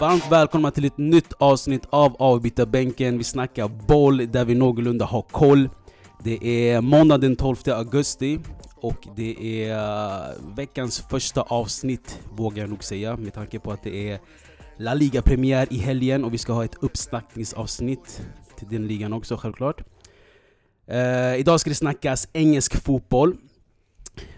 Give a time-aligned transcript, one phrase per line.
[0.00, 3.18] Varmt välkomna till ett nytt avsnitt av Avbytarbänken.
[3.18, 5.68] Vi snackar boll där vi någorlunda har koll.
[6.24, 8.38] Det är måndag den 12 augusti
[8.76, 13.82] och det är eh, veckans första avsnitt vågar jag nog säga med tanke på att
[13.82, 14.20] det är
[14.76, 18.22] La Liga-premiär i helgen och vi ska ha ett uppsnackningsavsnitt
[18.58, 19.82] till den ligan också självklart.
[20.92, 23.36] Uh, idag ska det snackas engelsk fotboll.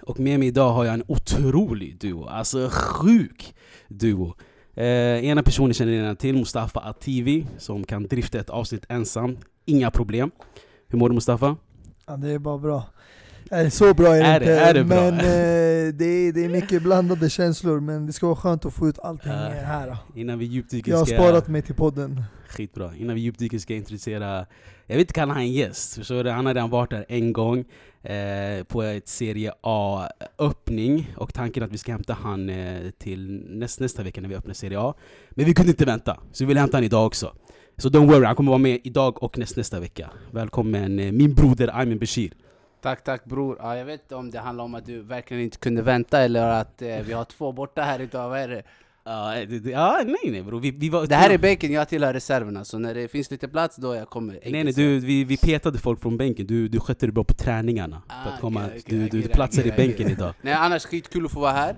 [0.02, 3.55] Och med mig idag har jag en otrolig duo, alltså sjuk
[3.89, 4.34] duo.
[4.79, 4.84] Uh,
[5.25, 9.37] ena personen känner ni redan till, Mustafa Ativi, som kan drifta ett avsnitt ensam.
[9.65, 10.30] Inga problem.
[10.89, 11.56] Hur mår du Mustafa?
[12.06, 12.84] Ja, det är bara bra.
[13.70, 16.48] Så bra är det Är inte, det- är det men eh, det, är, det är
[16.48, 19.48] mycket blandade känslor, men det ska vara skönt att få ut allting Ja.
[19.48, 19.87] här.
[19.87, 20.20] Då.
[20.20, 22.23] Innan vi djupdyker Jag har sparat mig till podden.
[22.48, 22.96] Skitbra.
[22.96, 24.46] Innan vi djupdyker ska jag introducera,
[24.86, 26.30] jag vill inte kalla han en gäst, förstår du?
[26.30, 27.64] Han har redan varit där en gång
[28.02, 33.44] eh, på ett Serie A-öppning och tanken är att vi ska hämta han eh, till
[33.48, 34.94] näst, nästa vecka när vi öppnar Serie A.
[35.30, 37.33] Men vi kunde inte vänta, så vi vill hämta han idag också.
[37.77, 40.10] Så don't worry, han kommer vara med idag och näst, nästa vecka.
[40.31, 42.33] Välkommen eh, min broder Aymen Bashir.
[42.83, 43.56] Tack, tack bror.
[43.60, 46.60] Ja, jag vet inte om det handlar om att du verkligen inte kunde vänta eller
[46.60, 48.28] att eh, vi har två borta här idag.
[48.28, 48.62] Vad är det?
[49.09, 50.61] Ja, det- det- ja, nej nej bror.
[50.61, 52.65] Vi, vi var, Det här är bänken, jag tillhör reserverna.
[52.65, 54.39] Så när det finns lite plats då jag kommer.
[54.47, 57.34] Nej nej, du, vi, vi petade folk från bänken, du, du skötte det bra på
[57.34, 58.03] träningarna.
[58.09, 60.34] för Ah, att komma, okej, okej, du, okej, du okej, platsar i bänken idag.
[60.43, 61.77] Nej annars skitkul att få vara här.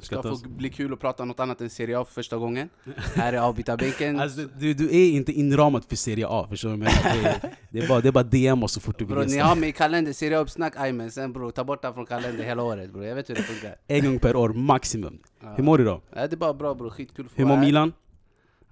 [0.00, 0.42] Det ska Uppskattas.
[0.42, 2.68] få bli kul att prata om något annat än Serie A för första gången.
[3.14, 4.20] här är avbytarbänken.
[4.20, 7.22] Alltså, du, du är inte inramad för Serie A, förstår du vad jag menar?
[7.22, 9.24] Det är, det är bara, det är bara DM oss så fort du vill Bro,
[9.24, 11.10] ni har mig i kalender, Serie A-uppsnack, aymen.
[11.10, 13.04] Sen bror, ta bort den från kalender hela året bror.
[13.04, 13.76] Jag vet hur det funkar.
[13.86, 15.18] En gång per år maximum.
[15.42, 15.54] Ja.
[15.56, 16.00] Hur mår du då?
[16.14, 17.56] Ja, det är bara bra bror, skitkul att få Hur mår.
[17.56, 17.92] Milan?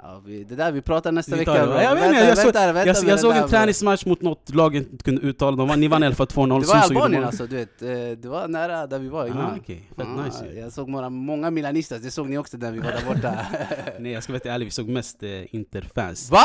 [0.02, 1.80] Ja, vi, det där vi pratar nästa Vi vecka bror.
[1.80, 4.82] Jag, Vänta, jag, såg, vänta, vänta jag, jag såg en träningsmatch mot något lag jag
[4.82, 6.60] inte kunde uttala, de vann, ni vann i alla fall 2-0.
[6.60, 7.82] Det var Albanien alltså, du vet.
[7.82, 9.40] Eh, Det var nära där vi var innan.
[9.40, 9.90] Ah, okej.
[9.96, 10.60] Fett Ja, nice.
[10.60, 13.38] Jag såg många, många milanistas, det såg ni också när vi var där borta.
[13.98, 16.30] Nej jag ska vara ärlig, vi såg mest eh, Interfans.
[16.30, 16.42] Va?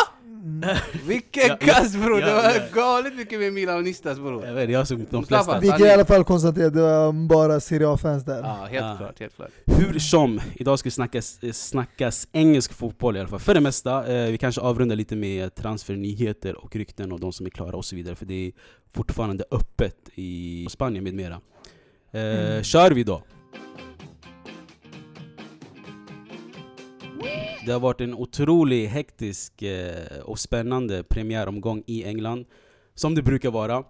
[1.07, 2.21] Vilken kast bror!
[2.21, 2.61] Det var ja.
[2.73, 4.45] galet mycket med milanistas bror.
[4.45, 5.59] Jag, vet, jag såg de flesta.
[5.59, 8.39] Vi kan i alla fall konstatera att det var bara Serie A-fans där.
[8.39, 9.49] Ja, helt klart, helt klart.
[9.65, 13.39] Hur som, idag ska det snackas, eh, snackas engelsk fotboll i alla fall.
[13.45, 17.45] För det mesta, eh, vi kanske avrundar lite med transfernyheter och rykten och de som
[17.45, 18.15] är klara och så vidare.
[18.15, 18.51] För det är
[18.93, 21.41] fortfarande öppet i Spanien med mera.
[22.11, 22.63] Eh, Mm.
[22.63, 23.23] Kör vi då!
[27.65, 32.45] Det har varit en otroligt hektisk eh, och spännande premiäromgång i England.
[32.95, 33.83] Som det brukar vara.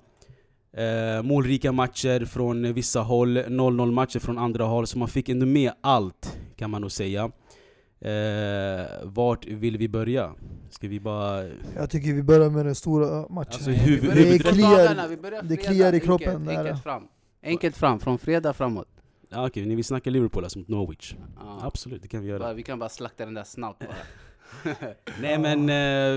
[0.73, 4.87] Eh, målrika matcher från vissa håll, 0-0 matcher från andra håll.
[4.87, 7.31] Så man fick ändå med allt, kan man nog säga.
[8.01, 10.33] Eh, vart vill vi börja?
[10.69, 11.43] Ska vi bara...
[11.75, 13.51] Jag tycker vi börjar med den stora matchen.
[13.53, 16.45] Alltså, huvud- Vi börjar huvud- med kliar- dagarna, vi börjar det kliar i enkelt, kroppen
[16.45, 16.57] där.
[16.59, 17.03] Enkelt fram.
[17.43, 18.87] Enkelt fram, från fredag framåt.
[19.29, 21.15] Ja, okej, ni vill snacka Liverpool alltså mot Norwich?
[21.39, 21.59] Ja.
[21.61, 22.39] Absolut, det kan vi göra.
[22.39, 23.95] Bara, vi kan bara slakta den där snabbt bara.
[25.21, 25.59] Nej men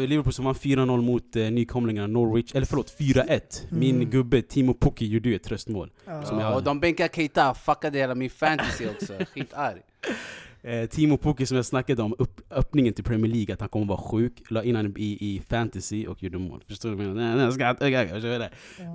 [0.02, 4.10] eh, Liverpool som vann 4-0 mot eh, nykomlingarna Norwich, eller förlåt 4-1 Min Mm.
[4.10, 6.22] gubbe Timo Pukki gjorde ju ett tröstmål Ja.
[6.22, 9.12] Som jag- Ja, och de bänkar Keita, fuckade hela min fantasy också.
[9.34, 9.76] Skitarg.
[10.68, 13.86] eh, Timo Pukki som jag snackade om, upp, öppningen till Premier League, att han kommer
[13.86, 16.64] vara sjuk La in honom i, i fantasy och gjorde mål.
[16.68, 18.50] Förstår du vad jag menar?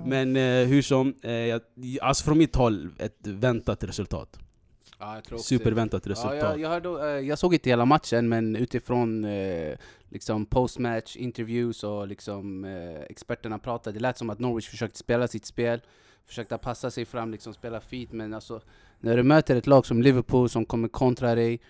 [0.06, 1.60] Men eh, hur som, eh, jag,
[2.00, 4.38] alltså från mitt håll, ett väntat resultat.
[4.98, 6.36] Ja, jag tror också- Superväntat Ja, resultat.
[6.38, 9.74] jag, jag, hörde, eh, jag såg inte hela matchen, men utifrån eh,
[10.08, 15.28] liksom postmatch interviews och liksom, eh, experterna pratade, det lät som att Norwich försökte spela
[15.28, 15.80] sitt spel,
[16.26, 18.60] försökte passa sig fram, liksom spela fit, men alltså,
[19.00, 21.60] när du möter ett lag som Liverpool som kommer kontra dig,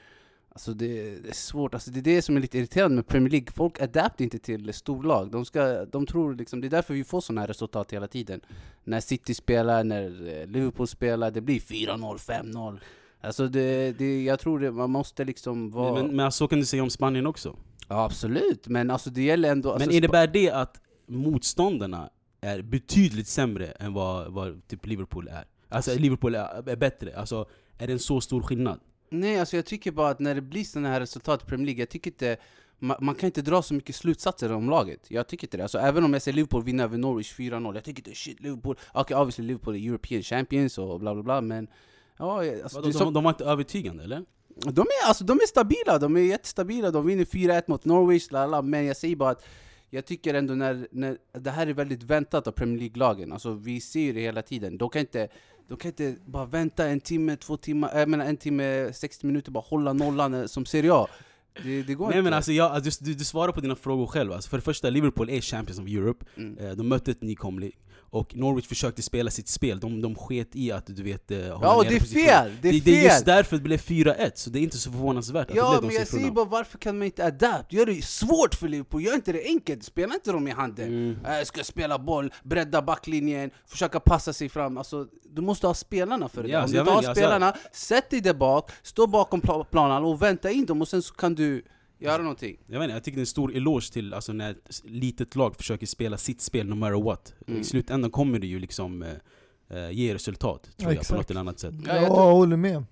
[0.53, 1.75] alltså det, det är svårt.
[1.75, 4.75] Alltså det är det som är lite irriterande med Premier League, folk adaptar inte till
[4.75, 5.31] storlag.
[5.31, 8.41] De, ska, de tror liksom, det är därför vi får sådana här resultat hela tiden.
[8.85, 12.79] När City spelar, när eh, Liverpool spelar, det blir 4-0, 5-0.
[13.21, 16.03] Alltså det, det, jag tror det, man måste liksom vara...
[16.03, 17.57] Men, men så kan du säga om Spanien också
[17.89, 19.73] ja, absolut, men alltså det gäller ändå...
[19.73, 22.11] Alltså, Men innebär det att motståndarna
[22.45, 25.45] är betydligt sämre än vad, vad typ Liverpool är?
[25.69, 27.49] Alltså Liverpool är, är bättre, alltså
[27.79, 28.81] är det en så stor skillnad?
[29.11, 31.83] Nej, alltså jag tycker bara att när det blir sådana här resultat i Premier League,
[31.83, 32.37] jag tycker inte...
[32.79, 35.01] Man, man kan inte dra så mycket slutsatser om laget.
[35.09, 35.63] Jag tycker inte det.
[35.63, 38.77] Alltså, även om jag säger Liverpool vinner över Norwich 4-0, jag tycker inte shit Liverpool...
[38.89, 41.69] Okej, okay, obviously Liverpool är European Champions och bla bla bla, men...
[42.19, 44.25] Ja, alltså, Vadå, de, så, de var inte övertygande eller?
[44.49, 48.63] de, är, alltså, de är stabila, de är jättestabila, de vinner 4-1 mot Norwich, lala,
[48.63, 49.45] men jag säger bara att
[49.95, 53.81] jag tycker ändå när, när det här är väldigt väntat av Premier League-lagen, alltså vi
[53.81, 54.79] ser ju det hela tiden.
[54.79, 55.29] De kan inte,
[55.69, 59.51] de kan inte bara vänta en timme, två timmar, jag menar en timme, 60 minuter,
[59.51, 61.07] bara hålla nollan eh, som Serie A.
[61.63, 62.23] Det, det går Nej inte.
[62.23, 64.33] men alltså, jag, alltså du, du, du svarar på dina frågor själv.
[64.33, 66.27] Alltså, för det första, Liverpool är Champions of Europe.
[66.37, 66.59] Mm.
[66.59, 67.73] Eh, De mötte ett nykomling.
[68.15, 71.77] Och Norwich försökte spela sitt spel, de, de sket i att du vet eh, Ja,
[71.77, 72.53] och det är fel!
[72.63, 72.81] Det är Det, fel!
[72.85, 75.59] det är just därför det blev 4-1, så det är inte så förvånansvärt att det
[75.59, 77.73] Ja, blev de men jag säger bara varför kan man inte adapt?
[77.73, 80.89] Gör det svårt för Liverpool, gör inte det enkelt, spela inte dem i handen.
[80.89, 81.19] Mm.
[81.27, 84.79] Äh, Jag ska spela boll, bredda backlinjen, försöka passa sig fram.
[84.79, 86.49] Alltså, du måste ha spelarna för det.
[86.49, 86.65] Ja.
[86.65, 90.23] Om du inte har alltså- spelarna, sätt dig där bak, stå bakom pla- planen och
[90.23, 91.65] vänta in dem och sen så kan du
[92.05, 92.57] göra någonting.
[92.67, 95.37] Jag, vet inte, jag tycker det är en stor eloge till alltså, när ett litet
[95.37, 97.35] lag försöker spela sitt spel no matter what.
[97.47, 97.61] Mm.
[97.61, 101.41] I slutändan kommer det ju liksom eh, eh, ge resultat, tror jag, på något eller
[101.41, 101.75] annat sätt.
[101.87, 102.85] Ja, Ja, jag håller med.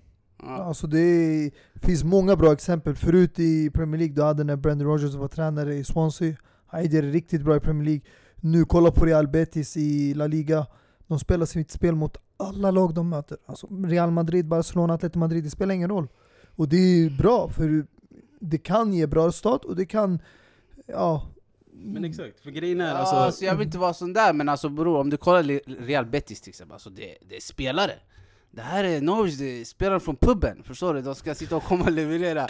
[0.43, 0.63] Ja.
[0.63, 1.51] Alltså det är,
[1.81, 2.95] finns många bra exempel.
[2.95, 6.35] Förut i Premier League, du hade när Brendan Rodgers var tränare i Swansea.
[6.65, 8.01] Han gjorde riktigt bra i Premier League.
[8.35, 10.65] Nu kolla på Real Betis i La Liga.
[11.07, 13.37] De spelar sitt spel mot alla lag de möter.
[13.45, 16.07] Alltså Real Madrid, Barcelona, Atletico Madrid, det spelar ingen roll.
[16.55, 17.85] Och det är bra, för
[18.49, 20.19] det kan ge bra resultat och det kan...
[20.85, 21.27] Ja,
[21.71, 23.15] Men exakt, för grejen är Ja, alltså...
[23.15, 25.43] alltså, jag vill inte vara sån där, men alltså bror, om du kollar
[25.85, 27.93] Real Betis till exempel, alltså det, det är spelare.
[28.55, 31.01] Det här är Norwich, det är spelare från puben, förstår du?
[31.01, 32.47] De ska sitta och komma och leverera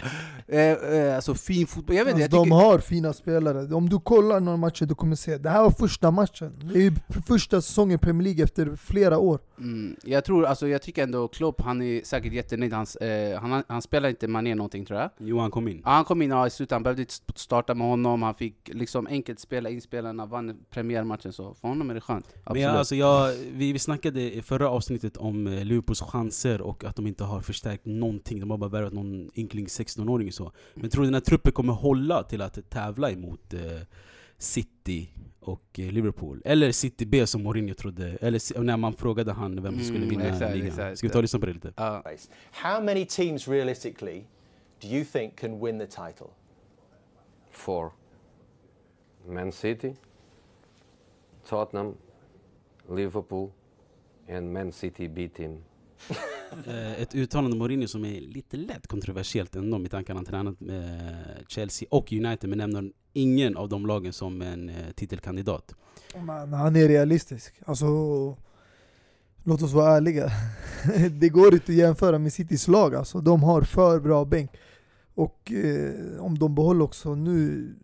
[0.48, 1.96] eh, eh, alltså fin fotboll.
[1.96, 3.74] Jag vet alltså, jag de har fina spelare.
[3.74, 6.70] Om du kollar några matcher du kommer se, det här var första matchen.
[6.74, 6.92] Det är
[7.26, 9.40] första säsongen i Premier League efter flera år.
[9.58, 12.72] Mm, jag, tror, alltså, jag tycker ändå Klopp, han är säkert jättenöjd.
[12.72, 15.10] Han, eh, han, han spelar inte Mané någonting tror jag.
[15.18, 15.82] Johan kom in.
[15.84, 18.70] Ja, han kom in ja, i slutet, han behövde inte starta med honom, han fick
[18.72, 22.26] liksom enkelt spela in spelarna, vann premiärmatchen, så för honom är det skönt.
[22.34, 22.62] Men Absolut.
[22.62, 26.96] jag, alltså jag, vi, vi snackade i förra avsnittet om eh, Liverpools chanser och att
[26.96, 28.40] de inte har förstärkt någonting.
[28.40, 30.52] De har bara värvat någon ynkling 16-åring och så.
[30.74, 33.60] Men tror du den här truppen kommer hålla till att tävla emot eh,
[34.38, 35.08] City
[35.40, 36.42] och eh, Liverpool?
[36.44, 40.08] Eller City B som Mourinho trodde, eller när man frågade han vem som skulle Mm,
[40.08, 40.68] vinna exakt, ligan.
[40.68, 40.98] exakt.
[40.98, 41.72] Ska vi ta och lyssna på det lite?
[41.72, 42.30] Place.
[42.52, 44.24] How many teams realistically
[44.82, 46.26] do you think can win the title?
[47.50, 47.90] Four.
[49.28, 49.94] Man City,
[51.48, 51.94] Tottenham,
[52.90, 53.50] Liverpool,
[54.28, 55.58] and Man City B team.
[56.66, 60.16] Eh, ett uttalande av Mourinho som är lite lätt kontroversiellt ändå med tanke på att
[60.16, 61.14] han tränat med
[61.48, 65.74] Chelsea och United men nämner ingen av de lagen som en eh, titelkandidat.
[66.16, 67.54] Man, han är realistisk.
[67.66, 67.86] Alltså,
[69.44, 70.30] låt oss vara ärliga.
[71.10, 72.94] det går inte att jämföra med Citys lag.
[72.94, 74.50] Alltså, de har för bra bänk.
[75.14, 77.74] Och eh, om de behåller också nu,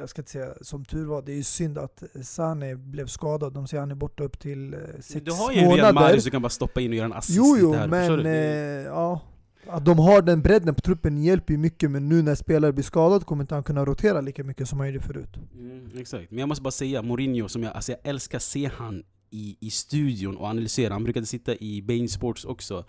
[0.00, 3.52] jag ska inte säga som tur var, det är ju synd att Sane blev skadad.
[3.52, 5.76] De säger att han är borta upp till eh, sex Du har ju en Real
[5.76, 5.92] månader.
[5.92, 9.20] Mahrez du kan bara stoppa in och göra en assist Jo, jo, men eh, ja.
[9.66, 12.84] Att de har den bredden på truppen hjälper ju mycket, men nu när spelare blir
[12.84, 15.36] skadade kommer inte han kunna rotera lika mycket som han gjorde förut.
[15.54, 19.02] Mm, exakt, men jag måste bara säga Mourinho, som jag, alltså jag älskar se han
[19.30, 20.92] i, i studion och analysera.
[20.92, 22.84] Han brukade sitta i Bain Sports också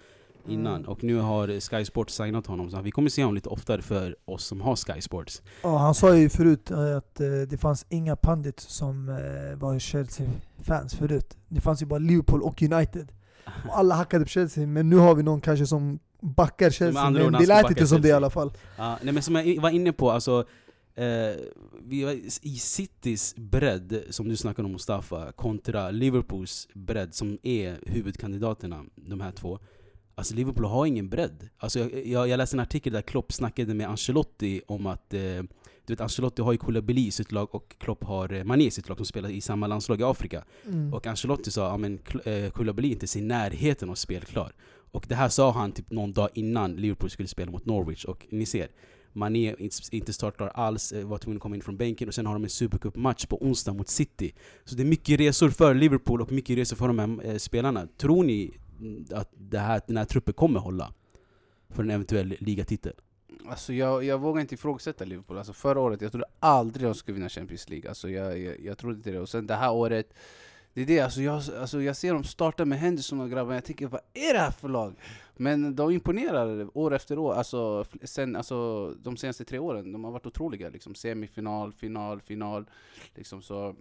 [0.48, 0.90] innan, Mm.
[0.90, 2.72] och nu har Sky Sports signat honom.
[2.72, 5.42] Så vi kommer se honom lite oftare för oss som har Sky Sports.
[5.64, 9.80] Ja, han sa ju förut eh, att eh, det fanns inga pandits som eh, var
[9.80, 11.38] Chelsea-fans förut.
[11.48, 13.12] Det fanns ju bara Liverpool och United.
[13.46, 17.10] Och alla hackade på Chelsea, men nu har vi någon kanske som backar Chelsea.
[17.10, 18.52] Men det lät inte som det i alla fall.
[18.78, 20.46] Ja, nej, men som jag var inne på, alltså,
[20.96, 21.06] eh,
[22.42, 29.22] i Citys bredd, som du snackade om Mustafa, kontra Liverpools bredd, som är huvudkandidaterna, de
[29.22, 29.60] här två.
[30.22, 31.50] Alltså Liverpool har ingen bredd.
[31.58, 35.20] Alltså jag, jag, jag läste en artikel där Klopp snackade med Ancelotti om att eh,
[35.86, 38.72] du vet, Ancelotti har ju Koulibaly i sitt lag och Klopp har eh, Mané i
[38.72, 40.44] sitt lag som spelar i samma landslag i Afrika.
[40.66, 40.94] Mm.
[40.94, 41.82] Och Ancelotti sa att
[42.26, 44.54] eh, Koulibaly är inte i närheten av spelklar.
[44.92, 48.06] Och det här sa han typ någon dag innan Liverpool skulle spela mot Norwich.
[48.06, 48.68] Och ni ser,
[49.14, 52.26] Mané är inte startklar alls, eh, var tvungen att komma in från bänken och sen
[52.26, 54.34] har de en Supercup-match på onsdag mot City.
[54.66, 57.88] Så det är mycket resor för Liverpool och mycket resor för de här spelarna.
[57.98, 58.54] Tror ni
[59.14, 60.94] att det här, den här truppen kommer hålla?
[61.70, 62.94] För en eventuell ligatitel?
[63.46, 65.38] Alltså jag, jag vågar inte ifrågasätta Liverpool.
[65.38, 67.90] Alltså förra året, jag trodde aldrig de skulle vinna Champions League.
[67.90, 69.20] Alltså jag, jag, jag trodde inte det.
[69.20, 70.14] Och sen det här året,
[70.74, 71.00] det är det.
[71.00, 74.34] Alltså jag, alltså jag ser dem starta med Henderson och grabbarna, jag tänker vad är
[74.34, 74.96] det här för lag?
[75.38, 77.34] Men de imponerar år efter år.
[77.34, 80.70] Alltså, sen, alltså de senaste tre åren, de har varit otroliga.
[80.70, 82.66] Liksom, semifinal, final, final.
[83.16, 83.76] Liksom, så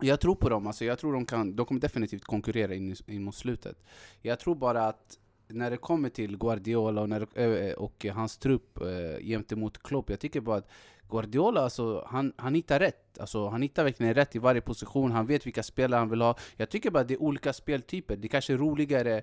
[0.00, 3.22] jag tror på dem, alltså jag tror de, kan, de kommer definitivt konkurrera in, in
[3.24, 3.84] mot slutet.
[4.22, 8.80] Jag tror bara att när det kommer till Guardiola och, när, eh, och hans trupp
[8.80, 10.68] eh, gentemot Klopp, jag tycker bara att
[11.10, 13.18] Guardiola, alltså, han, han hittar rätt.
[13.18, 16.36] Alltså, han hittar verkligen rätt i varje position, han vet vilka spelare han vill ha.
[16.56, 19.22] Jag tycker bara att det är olika speltyper, det kanske är roligare,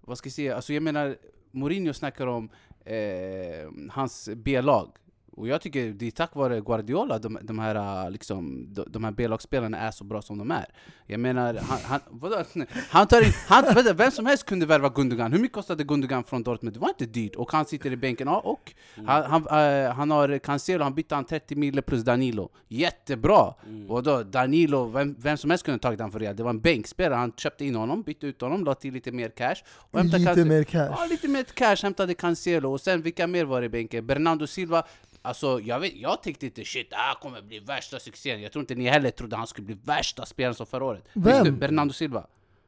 [0.00, 1.16] vad ska jag säga, alltså jag menar,
[1.50, 2.50] Mourinho snackar om
[2.84, 4.90] eh, hans B-lag.
[5.36, 9.04] Och jag tycker det är tack vare Guardiola de, de här, äh, liksom, de, de
[9.04, 10.66] här B-lagsspelarna är så bra som de är.
[11.06, 12.44] Jag menar, han, han, vadå?
[12.90, 15.32] han tar in, han, vänta, vem som helst kunde värva Gundogan.
[15.32, 16.76] Hur mycket kostade Gundogan från Dortmund?
[16.76, 17.34] Det var inte dyrt.
[17.34, 18.26] Och han sitter i bänken.
[18.28, 18.72] Ja, och
[19.06, 19.42] han, han,
[19.84, 22.50] äh, han har Cancelo, han bytte han 30 mille plus Danilo.
[22.68, 23.54] Jättebra!
[23.66, 23.90] Mm.
[23.90, 26.36] Och då Danilo, vem, vem som helst kunde tagit han för Real.
[26.36, 27.18] Det var en bänkspelare.
[27.18, 29.54] Han köpte in honom, bytte ut honom, la till lite mer cash.
[29.92, 30.46] Lite Cancelo.
[30.46, 30.88] mer cash.
[30.90, 32.72] Ja, lite mer cash, hämtade Cancelo.
[32.72, 34.06] Och sen vilka mer var i bänken?
[34.06, 34.84] Bernardo Silva.
[35.26, 38.42] Alltså jag, vet, jag tänkte inte shit, det här kommer bli värsta succén.
[38.42, 41.04] Jag tror inte ni heller trodde han skulle bli värsta spelaren som förra året.
[41.12, 41.24] Vem?
[41.32, 42.26] Visst du, Bernardo Silva.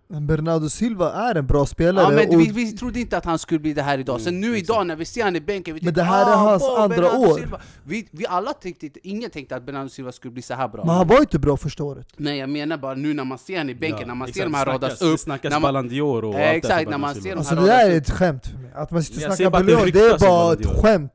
[0.08, 2.04] Bernardo Silva är en bra spelare.
[2.04, 4.20] Ja, men och, vi, vi trodde inte att han skulle bli det här idag.
[4.20, 6.32] Sen nu idag när vi ser han i bänken, vi Men tänkte, det här är
[6.34, 7.38] ah, hans wow, andra Bernardo år.
[7.38, 7.60] Silva.
[7.84, 10.84] Vi, vi alla tänkte inte, ingen tänkte att Bernardo Silva skulle bli så här bra.
[10.84, 12.06] men han var inte bra första året.
[12.16, 14.54] Nej jag menar bara nu när man ser han i bänken, när man ser de
[14.54, 15.20] här radas Det upp.
[15.20, 17.14] snackas när man- Ballon d'Or och Eh, allt det här exakt, för när man Bernardo
[17.14, 17.34] ser Silva.
[17.34, 18.70] de Alltså här det där är ett skämt för mig.
[18.74, 21.12] Att man sitter och snackar det Ballon det är bara ett skämt.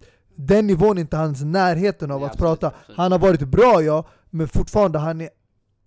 [0.47, 2.67] Den nivån är inte hans närheten av Nej, att absolut, prata.
[2.77, 2.97] absolut.
[2.97, 5.29] Han har varit bra ja, men fortfarande han är...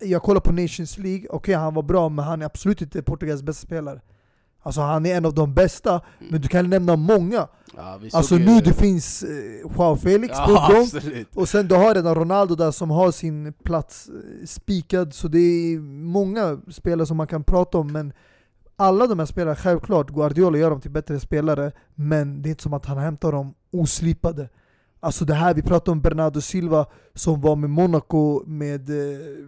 [0.01, 3.43] Jag kollar på Nations League, okej han var bra men han är absolut inte Portugals
[3.43, 4.01] bästa spelare.
[4.63, 7.49] Alltså han är en av de bästa, men du kan nämna många.
[7.77, 11.37] Ja, Alltså nu det finns eh, Joao Felix på Ja, gång, absolut.
[11.37, 15.39] och sen du har redan Ronaldo där som har sin plats eh, spikad, så det
[15.39, 18.13] är många spelare som man kan prata om, men
[18.76, 22.62] alla de här spelarna, självklart, Guardiola gör dem till bättre spelare, men det är inte
[22.62, 24.49] som att han hämtar dem oslipade.
[25.00, 28.97] Alltså det här, vi pratar om Bernardo Silva som var med Monaco med eh,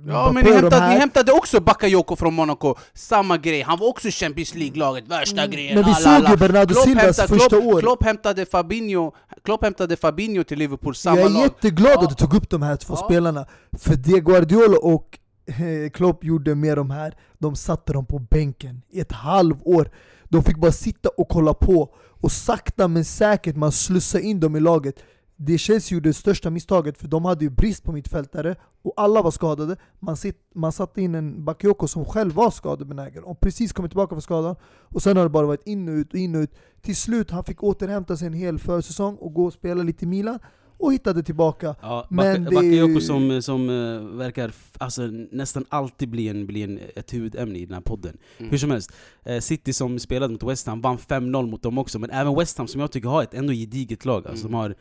[0.08, 4.08] Ja men ni hämtade, ni hämtade också Bakayoko från Monaco, samma grej, han var också
[4.10, 6.30] Champions League-laget, värsta Mm, grejen, Men vi alla, såg alla.
[6.30, 7.80] ju Bernardo Klopp Silvas hämtade- första Klopp, år.
[7.80, 9.12] Klopp hämtade Fabinho,
[9.44, 11.42] Klopp hämtade Fabinho till Liverpool, samma Jag är lag.
[11.42, 12.02] jätteglad Ja.
[12.02, 13.04] att du tog upp de här två Ja.
[13.06, 13.46] spelarna,
[13.78, 15.18] för det Guardiola och
[15.92, 19.90] Klopp gjorde med de här, de satte dem på bänken i ett halvår.
[20.24, 24.56] De fick bara sitta och kolla på, och sakta men säkert man slussade in dem
[24.56, 25.02] i laget.
[25.36, 29.22] Det Chelsea gjorde det största misstaget, för de hade ju brist på mittfältare, och alla
[29.22, 29.76] var skadade.
[29.98, 34.14] Man, sitt, man satte in en Bakayoko som själv var skadebenägen, och precis kommit tillbaka
[34.14, 34.56] från skadan.
[34.64, 36.54] Och sen har det bara varit in och ut, och in och ut.
[36.82, 40.08] Till slut han fick återhämta sig en hel försäsong och gå och spela lite i
[40.08, 40.38] Milan,
[40.78, 41.74] och hittade tillbaka.
[41.82, 46.28] Ja, Men Bak- det är ju- Bakayoko som, som eh, verkar alltså, nästan alltid bli,
[46.28, 48.16] en, bli en, ett huvudämne i den här podden.
[48.38, 48.50] Mm.
[48.50, 48.92] Hur som helst,
[49.24, 52.58] eh, City som spelade mot West Ham vann 5-0 mot dem också, men även West
[52.58, 54.26] Ham som jag tycker har ett ändå gediget lag.
[54.26, 54.52] Alltså, Mm.
[54.52, 54.74] De har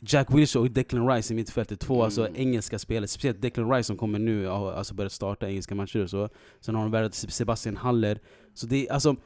[0.00, 2.04] Jack Wilshere och Declan Rice i mittfältet, två Mm.
[2.04, 3.08] alltså, engelska spelare.
[3.08, 6.28] Speciellt Declan Rice som kommer nu och alltså börjat starta engelska matcher och så.
[6.60, 8.18] Sen har de värvat Sebastian Haller.
[8.54, 9.16] Så det alltså,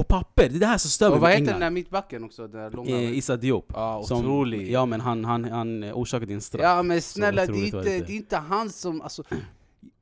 [0.00, 1.66] på papper, det är det här som stör mig Och vad med heter den England.
[1.66, 2.42] där mittbacken också?
[2.48, 2.90] Den där långa?
[2.90, 3.72] Eh, Issa Diop.
[3.74, 4.70] ja, otrolig.
[4.70, 6.62] ja men han, han, han orsakade en straff.
[6.62, 8.06] Ja men snälla, det är, otroligt var inte, det inte.
[8.06, 9.00] det är inte han som...
[9.02, 9.22] Alltså,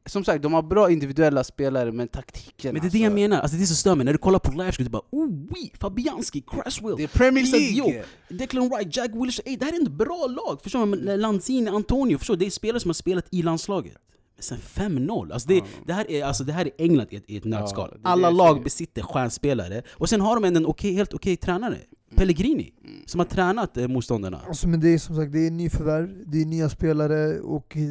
[0.06, 3.14] som sagt, de har bra individuella spelare, men taktiken Men det är det jag alltså,
[3.14, 5.28] menar, alltså det är så stör mig, när du kollar på livestream du bara oh
[5.28, 7.92] oui, Fabianski, Cresswell, Det är Premier Issa League!
[7.92, 10.62] Diop, Declan Rice, Jack Wilshere, ey, det här är ett bra lag!
[10.62, 10.86] Förstår du?
[10.86, 12.38] Men Lanzini, Antonio, förstår du?
[12.38, 13.96] Det är spelare som har spelat i landslaget.
[14.40, 15.64] Sen 5-0, alltså det, Ja.
[15.86, 17.90] det, här är, alltså det här är England i ett, i ett nötskal.
[17.92, 18.64] det det Alla lag säger.
[18.64, 21.76] besitter stjärnspelare, och sen har de en, en okej, helt okej tränare,
[22.16, 23.02] Pellegrini, Mm.
[23.06, 24.40] som har tränat eh, motståndarna.
[24.48, 27.82] Alltså, men det är som sagt det är nyförvärv, det är nya spelare och eh,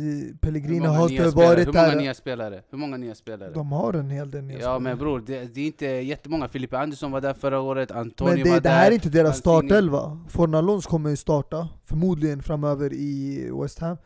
[0.42, 1.96] Pellegrini har varit Hur många där.
[1.96, 2.62] nya spelare?
[2.72, 3.51] Hur många nya spelare?
[3.54, 4.80] De har en hel del nya Ja spelare.
[4.80, 6.48] men bror, det, det är inte jättemånga.
[6.48, 8.75] Filippe Andersson var där förra året, Antonio Men det, var det där.
[8.75, 9.68] här är inte deras Lanzini.
[9.70, 10.20] startelva.
[10.30, 13.98] Fornalons kommer ju starta, förmodligen framöver i West Ham.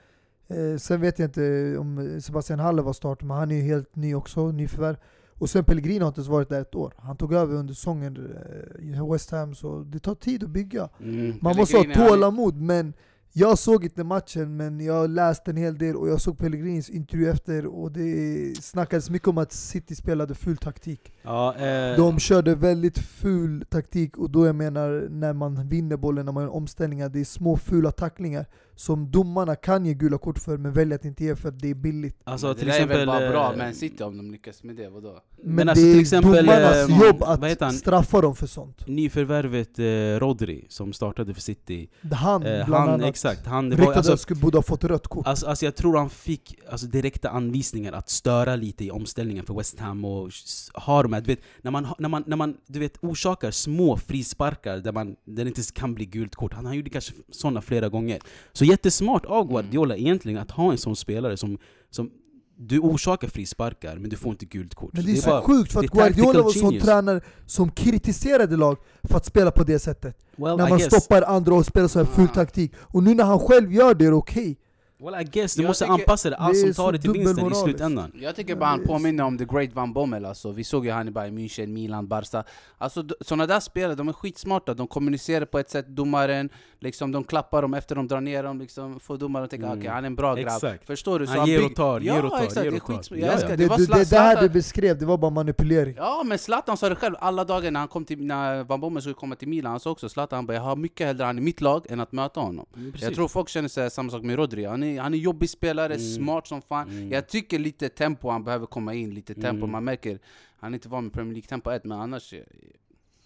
[0.51, 3.95] Eh, sen vet jag inte om Sebastian Haller var start, men han är ju helt
[3.95, 4.95] ny också, nyförvärv.
[5.41, 6.93] Och sen Pellegrini har inte ens varit där ett år.
[6.97, 10.89] Han tog över under säsongen eh, i West Ham, så det tar tid att bygga.
[10.99, 11.33] Mm.
[11.41, 12.93] Man måste ha tålamod, men
[13.33, 17.29] jag såg inte matchen, men jag läste en hel del och jag såg Pellegrinis intervju
[17.29, 21.13] efter och det snackades mycket om att City spelade ful taktik.
[21.21, 26.25] Ja, eh, De körde väldigt ful taktik, och då jag menar när man vinner bollen,
[26.25, 28.45] när man gör omställningar, det är små fula tacklingar
[28.81, 31.69] som domarna kan ge gula kort för, men väljer att inte ge för att det
[31.69, 32.21] är billigt.
[32.23, 32.95] alltså det till där exempel...
[32.95, 35.19] är väl bara bra eh, Man City om de lyckas med det, vadå?
[35.43, 37.75] Men, Men alltså det är till exempel, domarnas eh, jobb vad heter han?
[37.75, 38.87] att straffa dem för sånt.
[38.87, 39.83] Nyförvärvet eh,
[40.19, 41.89] Rodri, som startade för City.
[42.11, 44.83] Han Eh, bland han, annat exakt, han, det var, ryktades alltså, skulle borde ha fått
[44.83, 45.27] rött kort.
[45.27, 49.53] Alltså, alltså jag tror han fick alltså, direkta anvisningar att störa lite i omställningen för
[49.53, 50.31] West Ham och
[50.73, 53.97] ha de här, du vet, när man, när man, när man du vet, orsakar små
[53.97, 57.61] frisparkar där, man, där det inte kan bli gult kort, han, han gjorde kanske sådana
[57.61, 58.19] flera gånger.
[58.53, 61.57] Så jättesmart av Guardiola egentligen att ha en sån spelare som,
[61.89, 62.11] som
[62.57, 64.93] du orsakar frisparkar men du får inte gult kort.
[64.93, 66.79] Men Så det är så bara- sjukt för det att är Guardiola var en sån
[66.79, 70.17] tränare som kritiserade lag för att spela på det sättet.
[70.35, 70.95] well, när I man guess.
[70.95, 72.33] stoppar andra och spelar så här ful Ah.
[72.33, 72.71] taktik.
[72.79, 74.57] Och nu när han själv gör det är det okej.
[75.03, 77.11] Well I guess, du Jag måste anpassa det, allt Det som är tar dig till
[77.11, 78.11] vinsten i slutändan.
[78.21, 80.51] Jag tycker bara han påminner om the great Van Bommel alltså.
[80.51, 82.43] Vi såg ju han i Bayern München, Milan, Barca.
[82.77, 84.73] Alltså såna där spelare, de är skitsmarta.
[84.73, 86.49] De kommunicerar på ett sätt, domaren,
[86.81, 89.77] liksom, de klappar dem efter de drar ner dem, liksom, får domaren att tänka Mm.
[89.79, 90.47] okej han är en bra grabb.
[90.55, 90.85] Exakt.
[90.87, 91.27] Förstår du?
[91.27, 92.93] Så Han ger och tar, ja, ger och tar, exakt, ger det är och tar.
[92.93, 93.31] Ja, Jag ja.
[93.33, 93.55] älskar det.
[93.55, 95.93] Det, Det det, det här du beskrev, det var bara manipulering.
[95.97, 99.01] Ja men Zlatan sa det själv, alla dagar när han kom till, när Van Bommel
[99.01, 101.37] skulle komma till Milan, han sa också Zlatan han bara, jag har mycket hellre han
[101.37, 102.65] i mitt lag än att möta honom.
[102.75, 105.49] Mm, Jag tror folk känner sig samma sak med Rodri, han är, han är jobbig
[105.49, 105.99] spelare, Mm.
[106.05, 106.89] smart som fan.
[106.89, 107.11] Mm.
[107.11, 109.71] Jag tycker lite tempo, han behöver komma in lite tempo, Mm.
[109.71, 110.19] man märker
[110.59, 112.39] han är inte van med Premier League tempo 1 men annars eh,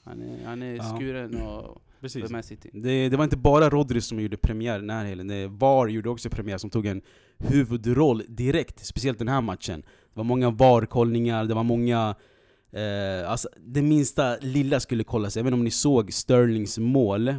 [0.04, 0.84] han är, han är Ja.
[0.98, 2.24] skuren och Precis.
[2.24, 2.70] för Man City.
[2.74, 6.10] Det, det var inte bara Rodri som gjorde premiär den här helgen, Det- VAR gjorde
[6.10, 7.02] också premiär som tog en
[7.38, 9.82] huvudroll direkt, speciellt den här matchen.
[9.82, 12.16] Det var många VAR-kollningar, det var många...
[12.72, 17.36] Eh, alltså, det minsta lilla skulle kollas, inte om ni såg Sterlings mål, eh,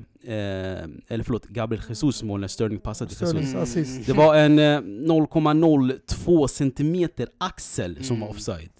[1.08, 3.76] eller förlåt, Gabriel Jesus mål när Sterling passade till Jesus.
[3.76, 4.02] Mm.
[4.06, 4.80] Det var en eh,
[5.50, 8.36] 0,02 centimeter axel som var Mm.
[8.36, 8.70] offside.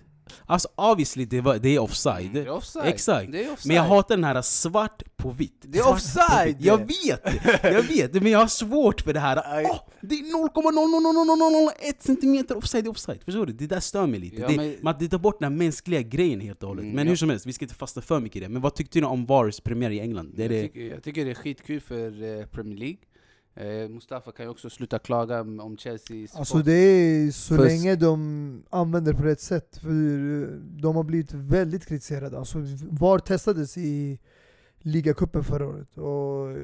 [0.47, 2.31] Alltså obviously det, var, det är offside.
[2.35, 2.87] Det är offside.
[2.87, 3.33] Exakt.
[3.33, 3.67] Det är offside.
[3.67, 5.57] Men jag hatar den här svart på vitt.
[5.63, 6.57] Det är Svart offside!
[6.61, 7.63] Jag vet!
[7.63, 9.37] Jag vet, men jag har svårt för det här.
[9.71, 10.23] Åh, det är
[10.91, 13.21] 0,00001 centimeter offside, offside.
[13.25, 13.53] Förstår du?
[13.53, 14.41] Det där stör mig lite.
[14.41, 16.83] Ja, det, men- man, det tar bort den här mänskliga grejen helt och hållet.
[16.83, 18.49] Mm, men hur som helst, vi ska inte fasta för mycket i det.
[18.49, 20.33] Men vad tyckte ni om VARs premiär i England?
[20.37, 22.97] Det är jag, det, tycker, jag tycker det är skitkul för eh, Premier League.
[23.57, 26.29] Eh, Mustafa kan ju också sluta klaga om Chelsea.
[26.35, 27.69] Alltså det är så Fusk.
[27.69, 29.79] länge de använder på rätt sätt.
[29.83, 29.91] För
[30.83, 32.39] de har blivit väldigt kritiserade.
[32.39, 32.59] Alltså
[32.91, 34.19] VAR testades i
[34.79, 35.99] ligacupen förra året.
[35.99, 36.57] Och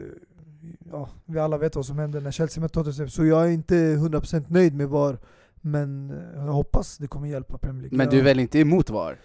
[0.91, 3.09] ja, vi alla vet vad som hände när Chelsea mötte Tottenham.
[3.09, 5.19] Så jag är inte 100% nöjd med VAR.
[5.61, 7.97] Men eh, jag hoppas det kommer hjälpa Premier League.
[7.97, 9.19] Men du är väl inte emot VAR?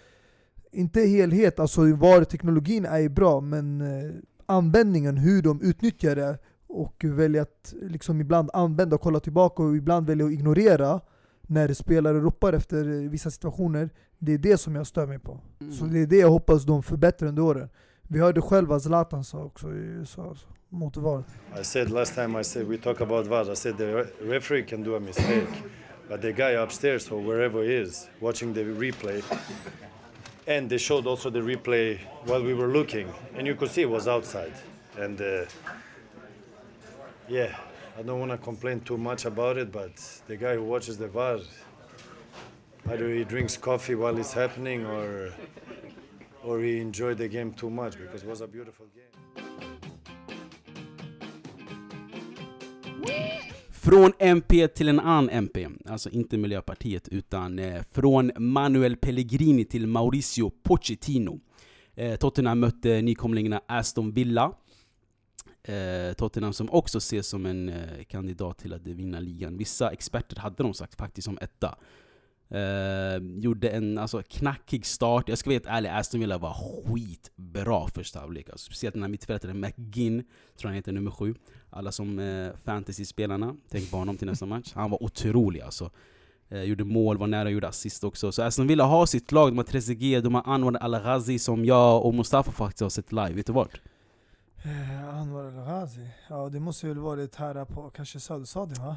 [0.72, 4.10] Inte helhet, alltså VAR-teknologin är ju bra men eh,
[4.46, 9.76] användningen, hur de utnyttjar det och väljer att liksom ibland använda och kolla tillbaka och
[9.76, 11.00] ibland välja att ignorera
[11.42, 13.90] när spelare ropar efter vissa situationer.
[14.18, 15.40] Det är det som jag stör mig på.
[15.60, 15.72] Mm.
[15.72, 17.68] Så det är det jag hoppas de förbättrar under åren.
[18.02, 21.24] Vi hörde själva Zlatan sa också i USA så, mot VAR.
[21.60, 23.52] I said last time I said we talk about VAR.
[23.52, 25.62] I said the re- referee can do a mistake,
[26.08, 29.22] but the guy upstairs or wherever he is watching the replay,
[30.46, 33.08] and they showed also the replay while we were looking,
[33.38, 34.52] and you could see it was outside.
[34.98, 35.44] And uh,
[37.28, 37.54] yeah,
[37.98, 39.92] I don't want to complain too much about it, but
[40.26, 41.40] the guy who watches the VAR,
[42.90, 45.32] either he drinks coffee while it's happening or
[46.44, 49.04] or he enjoyed the game too much because it was a beautiful game.
[53.70, 59.86] Från MP till en annan MP, alltså inte Miljöpartiet utan eh, från Manuel Pellegrini till
[59.86, 61.40] Mauricio Pochettino.
[61.94, 64.52] Eh, Tottenham mötte nykomlingarna Aston Villa.
[65.68, 69.56] Eh, Tottenham som också ses som en eh, kandidat till att vinna ligan.
[69.56, 71.78] Vissa experter hade de sagt faktiskt som etta.
[72.50, 75.28] Eh, gjorde en alltså, knackig start.
[75.28, 78.50] Jag ska vara helt ärlig, Aston Villa var skitbra första halvlek.
[78.50, 80.24] Alltså, speciellt den här mittfältaren McGinn,
[80.56, 81.34] tror han heter nummer sju.
[81.70, 84.72] Alla som eh, fantasy-spelarna, tänk på honom till nästa match.
[84.74, 85.90] Han var otrolig alltså.
[86.48, 88.32] Eh, gjorde mål, var nära, gjorde assist också.
[88.32, 92.04] Så Aston Villa har sitt lag, de har Trezeguet, de har Anwar Al-Ghazi som jag
[92.04, 93.32] och Mustafa faktiskt har sett live.
[93.32, 93.80] Vet du vart?
[94.62, 98.96] Eh, Anwar El-Ghazi, ja det måste väl varit här på kanske Söderstadion va?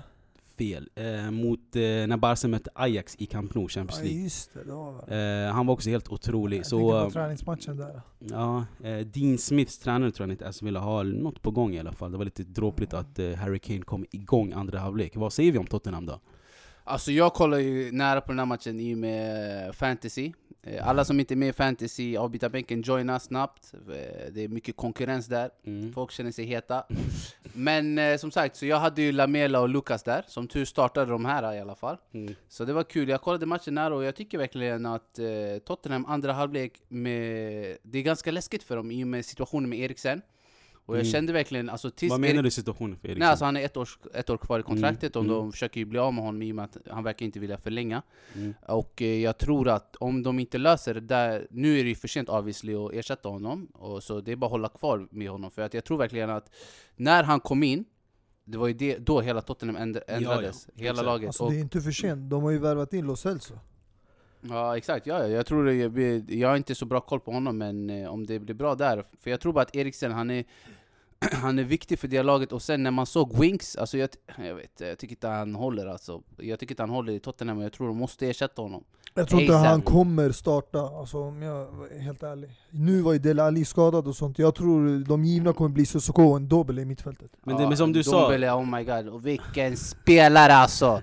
[0.57, 0.89] Fel.
[0.95, 4.23] Eh, mot eh, när Barca mötte Ajax i Camp Nou, Champions Ja League.
[4.23, 5.47] just det, det var väl.
[5.47, 6.57] Eh, han var också helt otrolig.
[6.59, 8.01] Jag så, på träningsmatchen där.
[8.19, 11.79] Ja, eh, Dean Smiths tränare tror jag inte Aston Villa har något på gång i
[11.79, 12.11] alla fall.
[12.11, 15.15] Det var lite dråpligt att eh, Harry Kane kom igång andra halvlek.
[15.15, 16.19] Vad säger vi om Tottenham då?
[16.83, 20.31] Alltså jag kollar ju nära på den här matchen i och med fantasy.
[20.63, 23.73] Eh, Alla som inte är med i fantasy, avbytarbänken, joina snabbt.
[23.73, 25.49] Eh, Det är mycket konkurrens där.
[25.65, 25.93] Mm.
[25.93, 26.83] Folk känner sig heta.
[27.53, 30.23] Men eh, som sagt, så jag hade ju Lamela och Lucas där.
[30.27, 31.97] Som tur startade de här i alla fall.
[32.13, 32.35] Mm.
[32.49, 33.09] Så det var kul.
[33.09, 35.25] Jag kollade matchen nära och jag tycker verkligen att eh,
[35.65, 39.79] Tottenham andra halvlek, med, det är ganska läskigt för dem i och med situationen med
[39.79, 40.21] Eriksen.
[40.85, 41.11] Och jag Mm.
[41.11, 43.19] kände verkligen, alltså tills Vad Erik- menar du situationen för Eriksen?
[43.19, 45.79] Nej alltså han är ett, års, ett år kvar i kontraktet och Mm, de försöker
[45.79, 48.01] ju bli av med honom i och med att han verkar inte vilja förlänga.
[48.35, 48.53] Mm.
[48.67, 51.95] Och eh, jag tror att om de inte löser det där, nu är det ju
[51.95, 55.29] för sent obviously att ersätta honom, och så det är bara att hålla kvar med
[55.29, 55.51] honom.
[55.51, 56.51] För att jag tror verkligen att
[56.95, 57.85] när han kom in,
[58.45, 60.13] det var ju det, då hela Tottenham ändra- ja.
[60.13, 60.67] ändrades.
[60.75, 61.27] Hela laget.
[61.27, 63.53] Alltså och, det är inte för sent, de har ju värvat in Lo Celso.
[64.41, 67.57] Ja exakt, ja, jag tror det, jag, jag har inte så bra koll på honom
[67.57, 70.45] men eh, om det blir bra där, för jag tror bara att Eriksen han är
[71.31, 74.55] han är viktig för det laget, och sen när man såg Winks, alltså jag, jag
[74.55, 76.21] vet jag tycker inte han håller alltså.
[76.37, 78.83] Jag tycker inte han håller i Tottenham, och jag tror de måste ersätta honom.
[79.13, 79.67] Jag tror inte ASAP.
[79.67, 82.49] han kommer starta, alltså, om jag är helt ärlig.
[82.69, 86.23] Nu var ju Dele Alli skadad och sånt, jag tror de givna kommer bli Sissoko
[86.23, 87.31] och en dobbel i mittfältet.
[87.43, 91.01] Men, det, men som du sa, Dombele, oh my god, och vilken spelare alltså!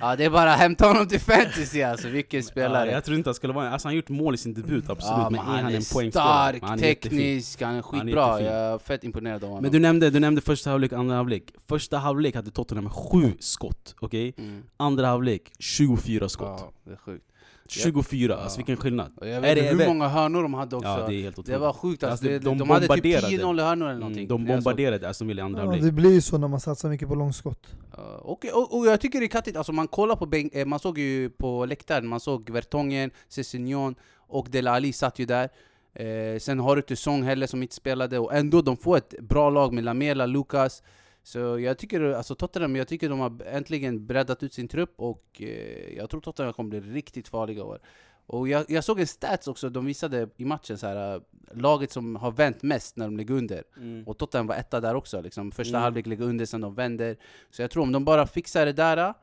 [0.00, 2.90] Ja, det är bara att hämta honom till fantasy alltså, vilken ja, spelare!
[2.90, 5.16] jag tror inte han skulle vara Alltså han har gjort mål i sin debut, absolut,
[5.18, 6.48] Ja, men, men är han han är en poängspelare?
[6.48, 7.18] stark, Han är jättefin.
[7.18, 8.46] teknisk, han är Han är skitbra, jättefin.
[8.56, 9.59] jag är fett imponerad av honom.
[9.60, 11.52] Men du nämnde, du nämnde första halvlek, andra halvlek.
[11.68, 14.34] Första halvlek hade Tottenham sju skott, okej?
[14.38, 14.62] mm.
[14.76, 16.60] Andra halvlek, 24 skott.
[16.60, 17.24] Ja, det är sjukt.
[17.68, 18.38] 24, Ja.
[18.40, 19.12] alltså vilken skillnad.
[19.16, 20.88] Och jag Är vet det- inte hur är det- många hörnor de hade också.
[20.88, 23.26] Ja, det är helt det var sjukt alltså, Alltså, det, de de, hade typ bombarderade.
[23.28, 24.24] 10-0 i hörnor eller någonting.
[24.30, 25.84] Mm, de bombarderade Aston Villa i andra Ja, halvlek.
[25.84, 27.66] det blir ju så när man satsar mycket på långskott.
[27.96, 30.66] Ja, och, och, och jag tycker det är kattigt, alltså man kollar på bänk, eh,
[30.66, 33.94] man såg ju på läktaren, man såg Vertongen, Cessignon
[34.28, 35.48] och Dele Alli satt ju där.
[35.92, 39.14] Eh, sen har du inte Song heller som inte spelade, och ändå de får ett
[39.20, 40.82] bra lag med Lamela, Lucas.
[41.22, 45.24] Så jag tycker, alltså Tottenham, jag tycker de har äntligen breddat ut sin trupp och
[45.38, 47.80] eh, jag tror Tottenham kommer bli riktigt farliga år.
[48.26, 51.20] Och jag, jag såg en stats också, de visade i matchen så här eh,
[51.54, 53.62] laget som har vänt mest när de ligger under.
[53.76, 54.04] Mm.
[54.04, 55.52] Och Tottenham var etta där också, liksom.
[55.52, 55.82] första Mm.
[55.82, 57.16] halvlek ligger under, sen de vänder.
[57.50, 59.14] Så jag tror om de bara fixar det där,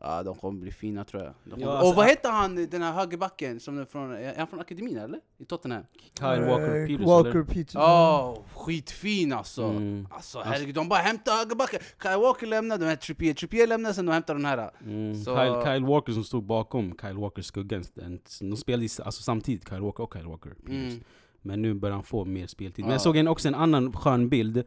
[0.00, 1.32] ja, de kommer bli fina tror jag.
[1.44, 1.66] De kommer...
[1.66, 4.60] Ja, alltså- och vad heter han, den här högerbacken, som är från, är han från
[4.60, 5.20] akademin eller?
[5.38, 5.82] I Tottenham?
[6.18, 7.42] Kyle Walker Eh, Peters Walker?
[7.42, 7.76] Peters.
[7.76, 9.62] Åh, skitfin alltså!
[9.64, 10.08] Mm.
[10.10, 11.80] Alltså herregud, de bara hämtar högerbacken!
[12.02, 14.70] Kyle Walker lämnade, de här Trippier, Trippier lämnade, sen de hämtar den här.
[14.84, 15.14] Mm.
[15.24, 19.68] Så- Kyle, Kyle Walker som stod bakom Kyle Walkers skuggan, den- de spelade alltså, samtidigt,
[19.68, 20.92] Kyle Walker och Kyle Walker Peters.
[20.92, 21.00] Mm.
[21.42, 22.84] Men nu börjar han få mer speltid.
[22.84, 22.94] Men Ja.
[22.94, 24.64] jag såg en, också en annan skön bild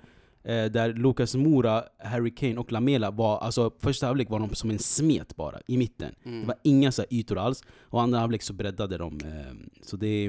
[0.50, 4.70] eh, där Lucas Moura, Harry Kane och Lamela var, alltså första halvlek var de som
[4.70, 6.16] en smet bara, i mitten.
[6.26, 6.42] Mm.
[6.42, 9.20] Det var inga så här ytor alls, och andra halvlek så breddade de.
[9.24, 10.26] Eh, så det.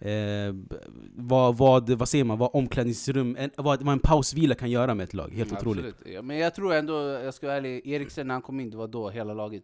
[0.00, 0.54] Eh,
[1.14, 5.04] vad, vad, vad säger man, vad omklädningsrum, en, vad, vad en pausvila kan göra med
[5.04, 5.94] ett lag, helt Mm, otroligt.
[6.14, 8.76] Ja, men jag tror ändå, jag ska vara ärlig, Eriksen när han kom in, det
[8.76, 9.62] var då hela laget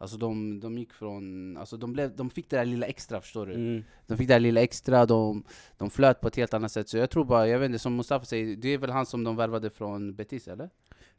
[0.00, 3.46] Alltså de, de gick från, alltså de, blev, de fick det där lilla extra förstår
[3.46, 3.84] du Mm.
[4.06, 5.44] De fick det där lilla extra, de,
[5.78, 7.96] de flöt på ett helt annat sätt Så jag tror bara, jag vet inte, som
[7.96, 10.70] Mustafa säger, det är väl han som de värvade från Betis eller?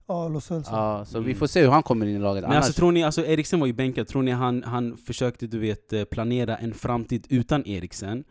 [0.08, 0.72] Ja, Lo Celso.
[0.72, 1.40] Ja, så vi Mm.
[1.40, 3.60] får se hur han kommer in i laget Men Annars, alltså tror ni, alltså Eriksen
[3.60, 7.68] var ju bänkad, tror ni han, han försökte du vet eh, planera en framtid utan
[7.68, 8.24] Eriksen?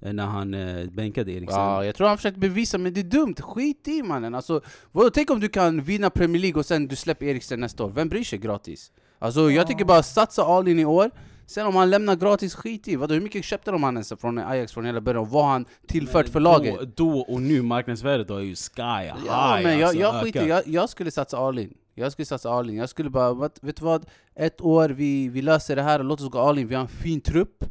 [0.00, 1.60] eh, När han eh, bänkade Eriksen?
[1.60, 4.60] Ja, jag tror han försökte bevisa, men det är dumt, skit i mannen alltså,
[4.92, 7.90] vadå, Tänk om du kan vinna Premier League och sen du släpper Eriksen nästa år,
[7.90, 8.92] vem bryr sig gratis?
[9.24, 11.10] Alltså jag tycker bara satsa all in i år,
[11.46, 14.38] sen om han lämnar gratis, skit i vadå, Hur mycket köpte de han ens från
[14.38, 15.28] Ajax från hela början?
[15.28, 16.80] Vad har han tillfört för laget?
[16.80, 20.46] Då, då och nu, marknadsvärdet har ju sky high Ja, men jag, alltså, jag, skiter,
[20.46, 23.76] jag, jag skulle satsa all in Jag skulle satsa all in, jag skulle bara, vet,
[23.76, 24.06] du vad?
[24.34, 26.82] Ett år, vi, vi löser det här och låt oss gå all in, vi har
[26.82, 27.64] en fin trupp.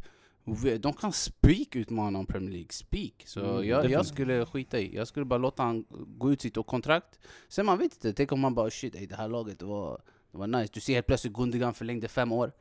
[0.80, 3.12] De kan speak utmana om Premier League, speak!
[3.26, 6.66] Så Mm, jag, jag skulle skita i, jag skulle bara låta han gå ut sitt
[6.66, 7.18] kontrakt.
[7.48, 10.00] Sen man vet inte, tänk om man bara shit, ey, det här laget var,
[10.34, 10.70] det var nice.
[10.74, 12.52] Du ser helt plötsligt Gundogan förlängde fem år.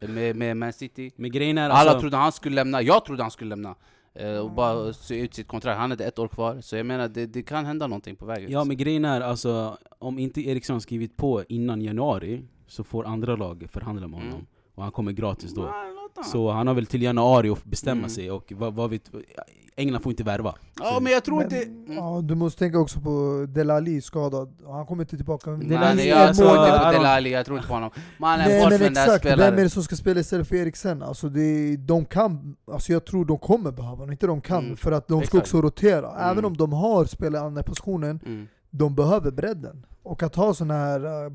[0.00, 1.12] Med, med Man City.
[1.16, 3.74] Men grejen är Alla alltså, trodde han skulle lämna, jag trodde han skulle lämna.
[4.14, 6.60] Eh, Och bara se ut sitt kontrakt, han hade ett år kvar.
[6.60, 8.50] Så jag menar, det, det kan hända någonting på vägen.
[8.50, 13.36] Ja men grejen är alltså, om inte Eriksson skrivit på innan januari Så får andra
[13.36, 14.34] lag förhandla med honom.
[14.34, 14.46] Mm.
[14.74, 15.62] Och han kommer gratis då
[16.32, 18.10] Så han har väl till januari att bestämma Mm.
[18.10, 19.10] sig och vad, vad vet,
[19.76, 21.62] England får inte värva Ja men jag tror Men, inte...
[21.62, 21.92] Mm.
[21.96, 25.50] ja, du måste tänka också på Dele Alli skadad, han kommer inte tillbaka.
[25.50, 27.90] Nej, jag tror inte på I don't- Dele Alli, jag tror inte på honom.
[28.18, 30.56] Mannen, Nej bort men den där exakt, vem är det som ska spela istället för
[30.56, 31.02] Eriksen?
[31.02, 34.76] Alltså det, de kan, alltså jag tror de kommer behöva honom, inte de kan, Mm.
[34.76, 35.42] för att de ska Exakt.
[35.42, 36.10] också rotera.
[36.10, 36.30] Mm.
[36.30, 38.46] Även om de har spelat i andra positionen, Mm.
[38.70, 39.86] de behöver bredden.
[40.02, 41.32] Och att ha såna här uh,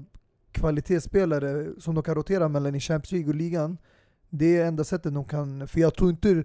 [0.52, 3.78] kvalitetsspelare som de kan rotera mellan i Champions League och ligan,
[4.30, 6.44] det är enda sättet de kan, för jag tror inte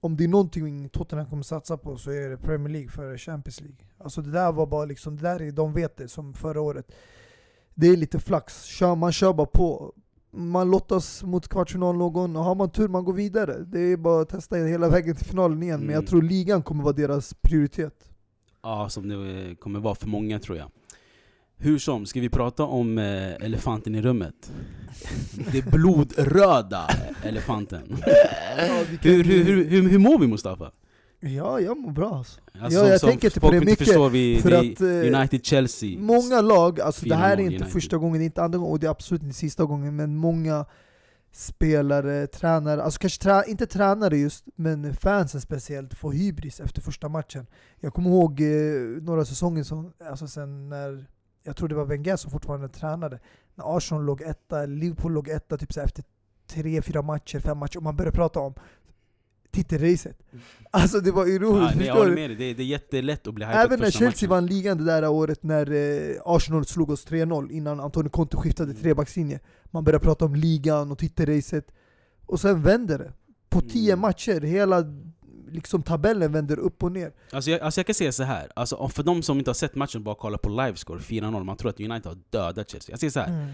[0.00, 3.60] om det är någonting Tottenham kommer satsa på så är det Premier League före Champions
[3.60, 3.78] League.
[3.98, 6.92] Alltså det där var bara liksom, det där är, de vet det som förra året.
[7.74, 9.92] Det är lite flax, man kör bara på.
[10.30, 13.58] Man lottas mot kvartsfinal någon, och har man tur man går vidare.
[13.58, 15.94] Det är bara att testa hela vägen till finalen igen, men Mm.
[15.94, 18.08] jag tror ligan kommer vara deras prioritet.
[18.62, 20.70] Ja, som det kommer vara för många tror jag.
[21.58, 24.52] Hur som, ska vi prata om eh, elefanten i rummet?
[25.52, 26.88] Det blodröda
[27.22, 27.96] elefanten.
[29.02, 30.70] Hur, hur, hur, hur, hur mår vi Mustafa?
[31.20, 32.40] Ja, jag mår bra alltså.
[32.60, 34.86] Alltså, Ja, jag som tänker inte på det mycket, förstår, vi, för det att, eh,
[34.86, 35.98] United-Chelsea.
[35.98, 37.72] Många lag, alltså det här är inte United.
[37.72, 40.64] första gången, inte andra gången och det är absolut inte sista gången, men många
[41.32, 47.08] spelare, tränare, alltså kanske trä, inte tränare just, men fansen speciellt får hybris efter första
[47.08, 47.46] matchen.
[47.80, 51.06] Jag kommer ihåg eh, några säsonger som, alltså sen när,
[51.46, 53.18] jag tror det var Wenger som fortfarande tränade,
[53.54, 56.04] när Arsenal låg etta, Liverpool låg etta typ så efter
[56.46, 58.54] tre, fyra matcher, fem matcher, och man började prata om
[59.50, 60.18] titelracet.
[60.70, 62.14] Alltså det var ironiskt, Ja, förstår du?
[62.14, 64.28] med dig, det är, det är jättelätt att bli hypad Även när Chelsea matchen.
[64.30, 68.70] vann ligan det där året när eh, Arsenal slog oss 3-0 innan Antonio Conte skiftade
[68.70, 68.82] Mm.
[68.82, 69.40] trebackslinje.
[69.64, 71.66] Man började prata om ligan och titelracet.
[72.26, 73.12] Och sen vänder det.
[73.48, 73.70] På Mm.
[73.70, 74.84] 10 matcher, hela
[75.56, 77.12] liksom, tabellen vänder upp och ner.
[77.30, 78.50] Alltså jag, alltså jag kan säga så här.
[78.56, 81.70] Alltså för de som inte har sett matchen, bara kolla på livescore 4-0, man tror
[81.70, 82.92] att United har dödat Chelsea.
[82.92, 83.28] Jag säger så här.
[83.28, 83.48] Mm.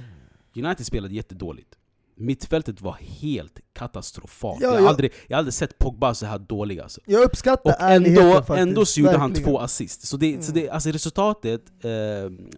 [0.57, 1.75] United spelade jättedåligt.
[2.17, 4.63] Mittfältet var helt katastrofalt.
[4.63, 4.89] Ja, jag, har ja.
[4.89, 7.01] aldrig, jag har aldrig sett Pogba så här dålig alltså.
[7.05, 8.59] Jag uppskattar Och ändå, faktiskt.
[8.59, 9.51] ändå så gjorde han verkligen.
[9.51, 10.07] två assist.
[10.07, 11.91] Så, det, så det, alltså resultatet, eh,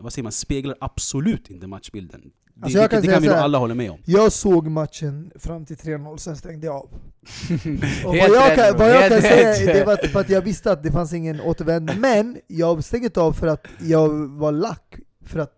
[0.00, 2.30] vad säger man, speglar absolut inte matchbilden.
[2.54, 3.98] Det, Alltså jag det, det säga kan vi nog alla hålla med om.
[4.04, 6.88] Jag såg matchen fram till 3-0, sen stängde jag av.
[8.04, 10.72] Och vad jag kan, vad jag kan säga det var att- för att jag visste
[10.72, 11.92] att det fanns ingen återvändo.
[11.98, 14.96] Men jag stängde av för att jag var lack.
[15.26, 15.52] För att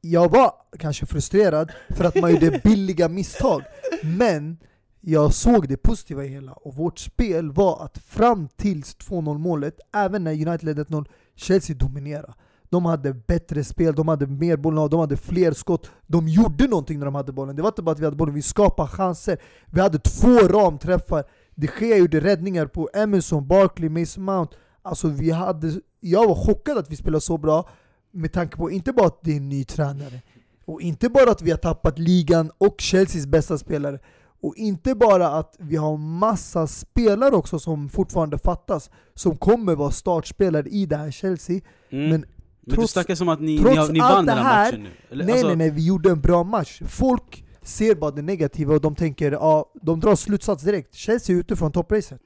[0.00, 3.62] jag var kanske frustrerad för att man gjorde billiga misstag.
[4.02, 4.58] Men
[5.00, 6.52] jag såg det positiva i hela.
[6.52, 11.76] Och vårt spel var att fram till 2-0 målet, även när United ledde 1-0, Chelsea
[11.76, 12.32] dominerade.
[12.68, 15.90] De hade bättre spel, de hade mer bollen, de hade fler skott.
[16.06, 17.56] De gjorde någonting när de hade bollen.
[17.56, 19.38] Det var inte bara att vi hade bollen, vi skapade chanser.
[19.66, 21.24] Vi hade två ramträffar.
[21.54, 24.56] De Gea gjorde räddningar på Emerson, Barkley, Mason Mount.
[24.82, 27.68] Alltså vi hade, jag var chockad att vi spelade så bra
[28.10, 30.22] med tanke på inte bara att det är en ny tränare
[30.64, 33.98] och inte bara att vi har tappat ligan och Chelseas bästa spelare
[34.40, 39.90] och inte bara att vi har massa spelare också som fortfarande fattas som kommer vara
[39.90, 42.10] startspelare i det här Chelsea Mm.
[42.10, 42.24] men
[42.66, 44.82] Men du trots- snackar som att ni, ni, har, ni vann den här här- matchen
[44.82, 44.90] nu?
[45.10, 46.82] Eller, Nej alltså, nej nej, vi gjorde en bra match.
[46.86, 50.94] Folk ser bara det negativa och de tänker, ja, de drar slutsats direkt.
[50.94, 52.20] Chelsea är ute från toppracet.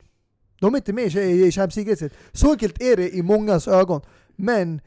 [0.60, 2.12] De är inte med i Champions League-racet.
[2.32, 4.00] Så enkelt är det i mångas ögon.
[4.36, 4.80] Men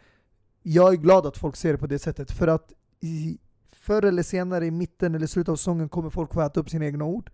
[0.64, 2.32] jag är glad att folk ser det på det sättet.
[2.32, 3.38] För att i,
[3.72, 6.86] förr eller senare i mitten eller slutet av säsongen kommer folk få äta upp sina
[6.86, 7.32] egna ord.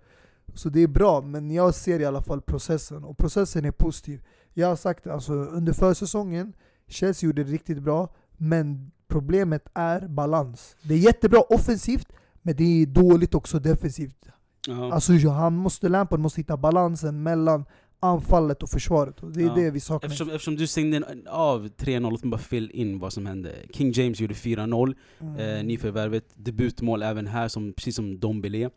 [0.54, 3.04] Så det är bra, men jag ser i alla fall processen.
[3.04, 4.22] Och processen är positiv.
[4.54, 6.54] Jag har sagt alltså, under försäsongen,
[6.90, 8.14] Chelsea gjorde det riktigt bra.
[8.38, 10.76] Men problemet är balans.
[10.84, 12.08] Det är jättebra offensivt,
[12.42, 14.16] men det är dåligt också defensivt.
[14.68, 14.94] ja.
[14.94, 17.66] Alltså han måste, Lampard måste hitta balansen mellan
[18.00, 19.20] anfallet och försvaret.
[19.24, 19.54] Och det är Ja.
[19.56, 20.08] det vi saknar.
[20.08, 23.56] Eftersom, eftersom du stängde av 3-0, låt mig bara fill in vad som hände.
[23.74, 25.36] King James gjorde 4-0, Mm.
[25.58, 26.26] eh, nyförvärvet.
[26.36, 28.70] Debutmål även här, som, precis som Dombele.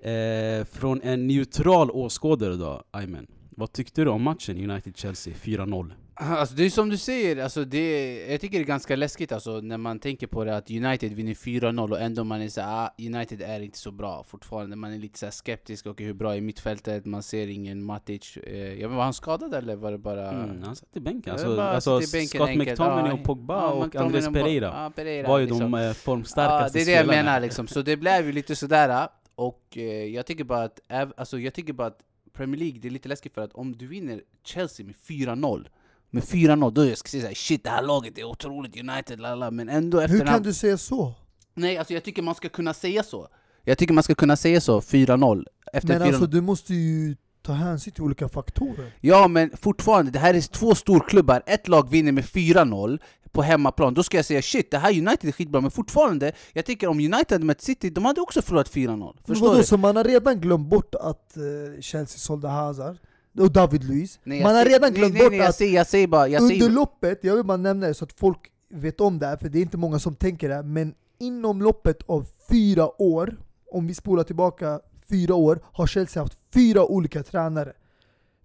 [0.00, 3.26] Eh, från en neutral åskådare då, Ayman.
[3.56, 5.92] Vad tyckte du om matchen United-Chelsea 4-0?
[6.16, 9.60] Alltså det är som du säger, alltså det, jag tycker det är ganska läskigt alltså,
[9.60, 12.84] när man tänker på det att United vinner 4-0 och ändå man är så här,
[12.86, 16.36] ah, United är inte så bra fortfarande, man är lite så skeptisk, och hur bra
[16.36, 19.98] är mittfältet, man ser ingen Matic, eh, jag vet, var han skadad eller var det
[19.98, 20.30] bara...
[20.30, 21.32] Mm, han satt i bänken.
[21.32, 24.92] Alltså, bara alltså i bänken Scott enkelt, McTominay och Pogba Ja, och Andres Pereira ja,
[24.96, 25.70] Pereira var ju liksom.
[25.70, 27.22] de eh, formstarkaste det är det jag spelarna.
[27.24, 31.12] menar liksom, så det blev ju lite sådär, och eh, jag tycker bara att, äv-
[31.16, 31.98] alltså, jag tycker bara att
[32.32, 35.66] Premier League, det är lite läskigt för att om du vinner Chelsea med 4-0
[36.14, 39.50] med 4-0, då jag ska säga såhär shit det här laget är otroligt United, lala.
[39.50, 41.14] men ändå efter Hur kan du säga så?
[41.54, 43.28] Nej alltså jag tycker man ska kunna säga så
[43.64, 47.16] Jag tycker man ska kunna säga så, 4-0 Efter Men 4-0 alltså du måste ju
[47.42, 48.92] ta hänsyn till olika faktorer.
[49.00, 52.98] Ja men fortfarande, det här är två storklubbar, ett lag vinner med 4-0
[53.32, 56.64] på hemmaplan, då ska jag säga shit, det här United är skitbra, men fortfarande, jag
[56.64, 59.64] tycker om United mött City, de hade också förlorat 4-0 Men Förstår vadå, du?
[59.64, 62.96] så man har redan glömt bort att eh, Chelsea sålde Hazard
[63.38, 64.20] och David Luiz.
[64.24, 67.18] Man har redan glömt nej, bort nej, att säger, jag säger bara, jag under loppet,
[67.22, 68.38] jag vill bara nämna det så att folk
[68.70, 71.62] vet om det här, för det är inte många som tänker det här, men inom
[71.62, 73.36] loppet av fyra år,
[73.70, 77.72] om vi spolar tillbaka fyra år, har Chelsea haft fyra olika tränare.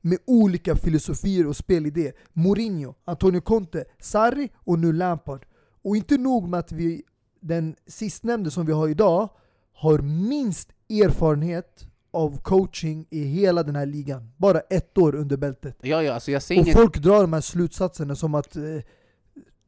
[0.02, 2.14] Med olika filosofier och spelidéer.
[2.34, 5.46] Mourinho, Antonio Conte, Sarri och nu Lampard.
[5.82, 7.04] Och inte nog med att vi,
[7.40, 9.30] den sistnämnde som vi har idag,
[9.74, 14.32] har minst erfarenhet av coaching i hela den här ligan.
[14.38, 15.78] Bara ett år under bältet.
[15.82, 18.64] ja, ja, alltså jag säger Och inget folk drar de här slutsatserna som att eh,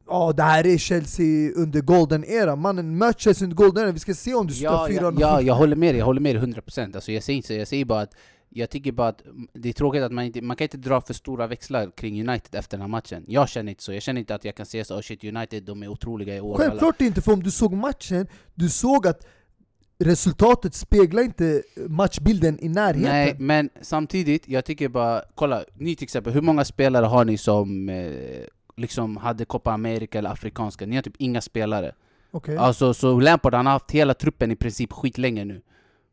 [0.08, 2.56] Ja, det här är Chelsea under golden era.
[2.56, 3.92] Mannen, möt Chelsea under golden era.
[3.92, 5.18] Vi ska se om du ja, står ja, 4-0.
[5.20, 7.54] ja, jag håller med dig, jag håller med dig 100% alltså jag säger inte så,
[7.54, 8.14] jag säger bara att
[8.50, 9.22] jag tycker bara att
[9.54, 12.56] det är tråkigt att man inte, man kan inte dra för stora växlar kring United
[12.60, 14.86] efter den här matchen Jag känner inte så, jag känner inte att jag kan säga
[14.86, 17.74] så oh shit United, de är otroliga i år Självklart inte, för om du såg
[17.74, 19.26] matchen, du såg att
[20.02, 23.02] resultatet speglar inte matchbilden i närheten.
[23.02, 27.38] Nej, men samtidigt, jag tycker bara, kolla, ni till exempel, hur många spelare har ni
[27.38, 28.12] som eh,
[28.78, 30.86] liksom hade Copa America eller afrikanska?
[30.86, 31.92] Ni har typ inga spelare.
[32.32, 32.58] Okej.
[32.58, 35.62] Alltså, så Lampard han har haft hela truppen i princip skitlänge nu.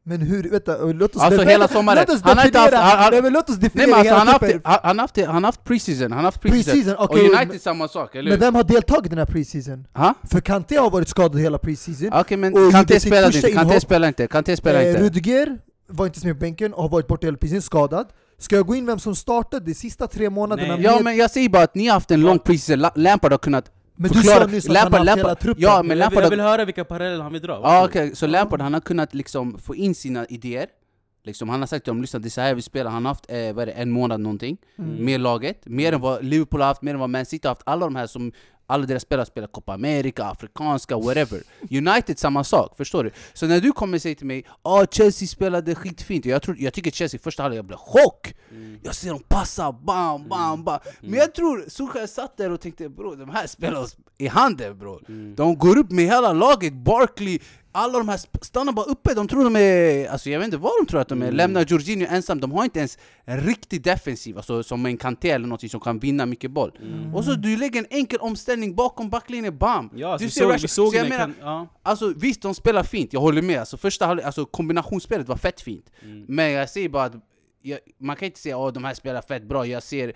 [0.08, 1.98] Men hur, vänta, låt oss Alltså hela sommaren.
[2.08, 3.98] Låt oss Han har inte definiera, haft- han- nej, men låt oss Nej definiera men
[3.98, 6.72] alltså, han, har haft, han, haft, han haft preseason, han haft preseason.
[6.72, 8.46] Preseason, och okej, United men- samma sak, eller Men hur?
[8.46, 9.86] vem har deltagit i den här preseason?
[9.94, 10.14] Ha?
[10.30, 12.10] För Kanté har varit skadad hela preseason.
[12.12, 15.02] Okej men Och Kanté första inte, Kanté spelar inte, Kanté spelar Eh, inte.
[15.02, 18.06] Rudiger var inte med på bänken och har varit borta hela preseason skadad.
[18.38, 20.68] Ska jag gå in vem som startade de sista tre månaderna?
[20.68, 20.76] Nej.
[20.76, 23.32] med- Ja men jag säger bara att ni har haft en lång preseason, La- Lampard
[23.32, 23.64] har kunnat
[23.98, 25.62] men du förklara- sa nyss att han Lampard- har haft hela Lampard- truppen.
[25.62, 27.60] Ja, men Men jag, vill, Lampard jag vill höra vilka paralleller han vill dra.
[27.62, 30.66] Ja okej, så Lampard han har kunnat liksom få in sina idéer.
[31.24, 33.10] Liksom, Han har sagt till dem lyssna det är så här vi spelar, han har
[33.10, 35.04] haft eh, vad är det, en månad någonting Mm.
[35.04, 35.66] med laget.
[35.66, 37.62] Mer än vad Liverpool har haft, mer än vad Man City har haft.
[37.66, 38.32] Alla de här som
[38.68, 41.42] alla deras spelare spelar Copa America, Afrikanska, whatever.
[41.70, 43.10] United samma sak, förstår du?
[43.32, 46.72] Så när du kommer och säger till mig ah, Chelsea spelade skitfint, jag, tror, jag
[46.74, 48.34] tycker Chelsea första halvlek, jag blev chock!
[48.82, 50.78] Jag ser dem passa, bam, bam, bam.
[51.00, 54.78] Men jag tror, Solskjaer satt där och tänkte bro, de här spelar oss i handen
[54.78, 55.00] bro
[55.36, 57.38] De går upp med hela laget, Barkley
[57.72, 60.08] alla de här stannar bara uppe, de tror de är...
[60.08, 62.64] Alltså jag vet inte vad de tror att de är, lämnar Jorginho ensam, de har
[62.64, 66.50] inte ens en riktig defensiv, alltså som en Kanté eller något som kan vinna mycket
[66.50, 66.72] boll.
[67.14, 69.90] Och så du lägger en enkel omställning bakom backlinjen, bam!
[69.94, 71.66] Ja, alltså, du vi såg, vi såg Så jag menar, kan, ja.
[71.82, 73.60] Alltså visst, de spelar fint, jag håller med.
[73.60, 75.90] Alltså, första alltså, kombinationsspelet var fett fint.
[76.02, 76.24] Mm.
[76.28, 77.12] Men jag säger bara att
[77.62, 79.66] jag, man kan inte säga att de här spelar fett bra.
[79.66, 80.12] Jag ser,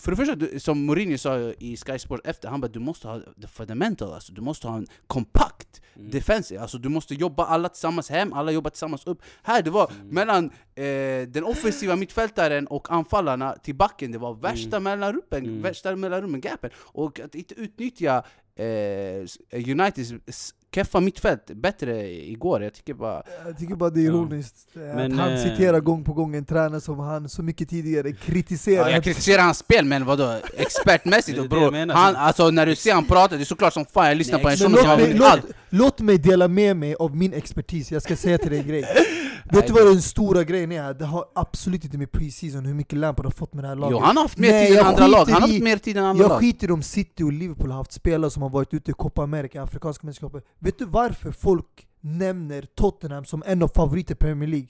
[0.00, 3.08] för det första, du- som Mourinho sa i Sky Sport efter, han bara du måste
[3.08, 5.55] ha the fundamental, alltså, du måste ha en kompakt
[5.96, 6.10] Mm.
[6.10, 6.60] defensiv.
[6.60, 9.22] Alltså, du måste jobba alla tillsammans hem, alla jobbar tillsammans upp.
[9.42, 10.08] Här det var Mm.
[10.08, 14.40] mellan eh, den offensiva mittfältaren och anfallarna till backen, det var Mm.
[14.40, 16.70] värsta mellanrummen, värsta mellanrummen, gapen.
[16.76, 18.22] Och att inte utnyttja
[18.58, 19.26] eh,
[19.70, 23.22] Uniteds keffa mittfält bättre igår, jag tycker bara...
[23.46, 24.10] Jag tycker bara det är Ja.
[24.12, 24.56] ironiskt.
[24.76, 27.68] Eh, Men, att han eh, citerar gång på gång en tränare som han så mycket
[27.68, 28.86] tidigare kritiserat.
[28.88, 30.36] Ja, jag kritiserar hans spel, men vadå?
[30.56, 33.86] Expertmässigt och bror, jag han, alltså när du ser han prata, det är såklart som
[33.86, 34.06] fan.
[34.08, 35.44] Jag lyssnar Nej, på en Men shuno som har låt, mig, vunnit låt, allt.
[35.70, 38.84] låt mig dela med mig av min expertis, jag ska säga till dig en grej.
[39.52, 40.94] Vet du vad den stora grejen är?
[40.94, 43.92] Det har absolut inte med preseason hur mycket Lampard har fått med det här laget.
[43.92, 45.62] Jo han har haft mer Nej, tid än jag andra lag, han har i- haft
[45.62, 46.40] mer tid än andra Jag lag.
[46.40, 49.62] skiter om City och Liverpool har haft spelare som har varit ute i Copa America,
[49.62, 54.68] Afrikanska mästerskapet Vet du varför folk nämner Tottenham som en av favoriter i Premier League?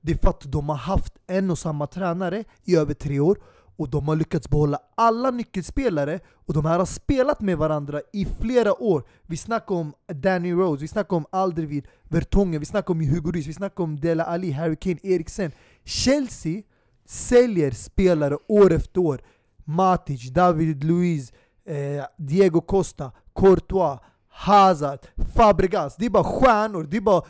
[0.00, 3.38] Det är för att de har haft en och samma tränare i över tre år
[3.76, 8.24] och de har lyckats behålla alla nyckelspelare och de här har spelat med varandra i
[8.40, 9.04] flera år.
[9.22, 13.46] Vi snackar om Danny Rose, vi snackar om Alderweireld, Vertongen, vi snackar om Hugo Lloris,
[13.46, 15.52] vi snackar om Dela Ali, Harry Kane, Eriksen.
[15.84, 16.62] Chelsea
[17.04, 19.20] säljer spelare år efter år.
[19.64, 21.32] Matic, David Luiz,
[21.66, 23.98] eh, Diego Costa, Courtois,
[24.36, 24.98] Hazard,
[25.34, 25.96] Fabregas.
[25.96, 27.22] Det är bara stjärnor, det är bara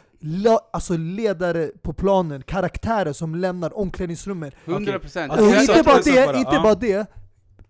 [0.72, 4.54] alltså ledare på planen, karaktärer som lämnar omklädningsrummet.
[4.64, 5.44] 100 procent Okej.
[5.44, 7.06] Och jag inte bara det, bara, inte bara det.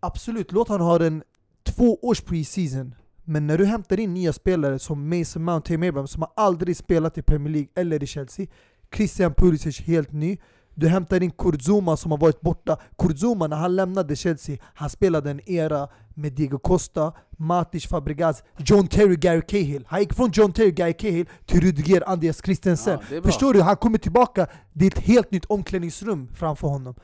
[0.00, 1.22] Absolut, låt han ha en
[1.64, 2.94] två års preseason.
[3.24, 6.76] Men när du hämtar in nya spelare som Mason Mount, Tim Abraham som har aldrig
[6.76, 8.46] spelat i Premier League eller i Chelsea.
[8.94, 10.38] Christian Pulisic helt ny.
[10.78, 12.76] Du hämtar in Kurzuma som har varit borta.
[12.98, 18.86] Kurzuma när han lämnade Chelsea, han spelade en era med Diego Costa, Matic, Fabregas, John
[18.86, 19.84] Terry, Gary Cahill.
[19.88, 22.98] Han gick från John Terry, Gary Cahill till Rudiger, Andreas Christensen.
[23.10, 23.22] Ja.
[23.22, 23.62] Förstår du?
[23.62, 26.94] Han kommer tillbaka, det är ett helt nytt omklädningsrum framför honom.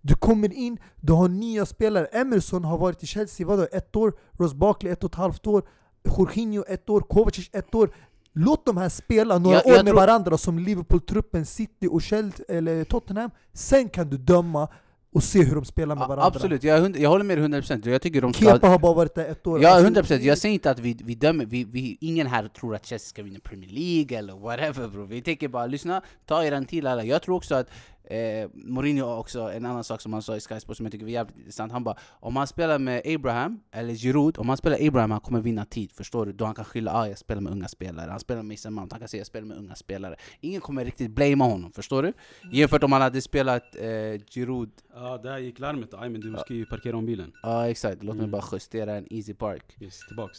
[0.00, 2.06] Du kommer in, du har nya spelare.
[2.06, 5.62] Emerson har varit i Chelsea vadå, ett år, Ross Barkley ett och ett halvt år,
[6.04, 7.90] Jorginho ett år, Kovacic ett år.
[8.38, 12.44] Låt de här spela några Jag- år jag med varandra som Liverpool-truppen, City och Chelsea,
[12.48, 13.30] eller Tottenham.
[13.52, 14.68] Sen kan du döma
[15.12, 16.24] och se hur de spelar med varandra.
[16.26, 18.44] Absolut, jag, jag håller med dig 100 procent, jag tycker de ska...
[18.54, 19.62] Kepa har bara varit där ett år.
[19.62, 20.22] Ja, Alltså, 100 procent.
[20.22, 23.22] Jag säger inte att vi, vi dömer, vi, vi, ingen här tror att Chelsea ska
[23.22, 25.04] vinna Premier League eller whatever bro.
[25.04, 27.04] Vi tänker bara lyssna, ta er en till alla.
[27.04, 27.66] Jag tror också att
[28.10, 31.04] eh, Mourinho också en annan sak som han sa i Sky Sports som jag tycker
[31.04, 31.72] var jävligt intressant.
[31.72, 35.40] Han bara, om han spelar med Abraham, eller Giroud, om han spelar Abraham han kommer
[35.40, 36.32] vinna tid, förstår du?
[36.32, 38.10] Då han kan skylla ah, jag spelar med unga spelare.
[38.10, 40.16] Han spelar med Mason Mount, han kan säga jag spelar med unga spelare.
[40.40, 42.12] Ingen kommer riktigt blamea honom, förstår du?
[42.52, 43.82] Jämfört om han hade spelat eh,
[44.30, 45.94] Giroud Ja, där gick larmet.
[45.94, 47.32] Aj, men du ska ju parkera om bilen.
[47.42, 48.30] Ja exakt, låt mig Mm.
[48.30, 50.38] bara justera en Easy Park Yes, tillbaks.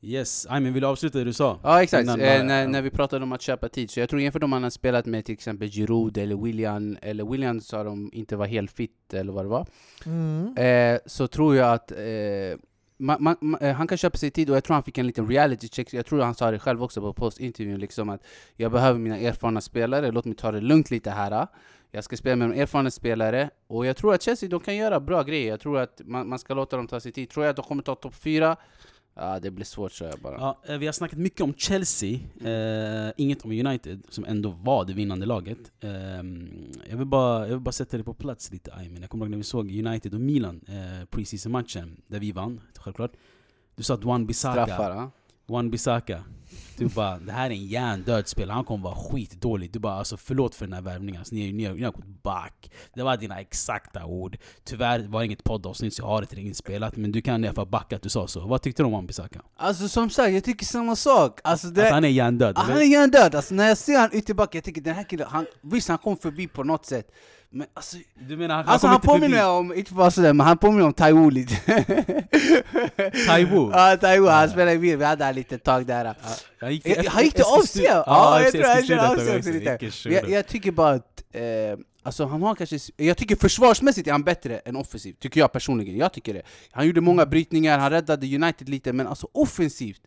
[0.00, 1.58] Yes, aj men vill du avsluta det du sa?
[1.62, 2.68] Ja exakt, Innan eh, när, ja.
[2.68, 5.06] när vi pratade om att köpa tid, så jag tror jämfört om man har spelat
[5.06, 9.32] med till exempel Giroud eller William, eller William sa de inte var helt fit eller
[9.32, 9.66] vad det var,
[10.06, 10.56] Mm.
[10.56, 12.58] eh, så tror jag att eh,
[12.98, 15.06] ma, ma, ma, eh, han kan köpa sig tid och jag tror han fick en
[15.06, 18.22] liten reality check, jag tror han sa det själv också på postintervjun liksom att
[18.56, 21.46] jag behöver mina erfarna spelare, låt mig ta det lugnt lite här
[21.90, 25.00] jag ska spela med de erfarna spelare, och jag tror att Chelsea de kan göra
[25.00, 27.50] bra grejer, jag tror att man, man ska låta dem ta sig tid, tror jag
[27.50, 28.56] att de kommer ta topp fyra?
[29.18, 32.18] Ja det blir svårt så jag bara Ja, eh, vi har snackat mycket om Chelsea,
[32.44, 35.58] eh, inget om United, som ändå var det vinnande laget.
[35.80, 35.90] Eh,
[36.90, 39.00] jag, vill bara, jag vill bara sätta det på plats lite, Aymen.
[39.00, 43.12] Jag kommer ihåg när vi såg United och Milan, eh, preseason-matchen, där vi vann, självklart.
[43.74, 45.10] Du sa att Wan Bissaka, Straffar, ja.
[45.48, 46.24] Wan Bissaka
[46.78, 49.72] Du bara, det här är en hjärndöd spelare, han kommer vara skitdålig.
[49.72, 52.70] Du bara, alltså förlåt för den här värvningen, alltså, ni, ni, ni har gått back.
[52.94, 54.38] Det var dina exakta ord.
[54.64, 57.54] Tyvärr var det inget poddavsnitt så jag har inte inspelat, men du kan i alla
[57.54, 58.46] fall backa att du sa så.
[58.46, 59.40] Vad tyckte du om Wan-Bissaka?
[59.56, 61.40] Alltså som sagt, jag tycker samma sak.
[61.44, 62.58] Alltså, det, Att han är hjärndöd?
[62.58, 65.26] Ah, han är hjärndöd, alltså när jag ser han ytterback, jag tänker den här killen,
[65.30, 67.10] han, visst han kom förbi på något sätt
[67.50, 67.96] Men alltså,
[68.28, 69.20] Du menar han, alltså kom han inte förbi?
[69.20, 71.54] påminner om, inte bara sådär, men han påminner om Taiwo lite
[73.26, 73.70] Taiwo?
[73.74, 76.14] Ja Taiwo, han spelade i Wien, vi hade han lite tag där.
[76.60, 77.84] Han gick Jag- Han gick till avsida!
[77.88, 80.08] Ja, Ja, jag tror han körde ett avsida också.
[80.08, 80.30] lite.
[80.30, 81.42] Jag, tycker bara att, eh,
[82.02, 85.96] alltså han har kanske, jag tycker försvarsmässigt är han bättre än offensivt, tycker jag personligen,
[85.96, 86.42] jag tycker det.
[86.70, 90.00] Han gjorde många brytningar, han räddade United lite, men alltså offensivt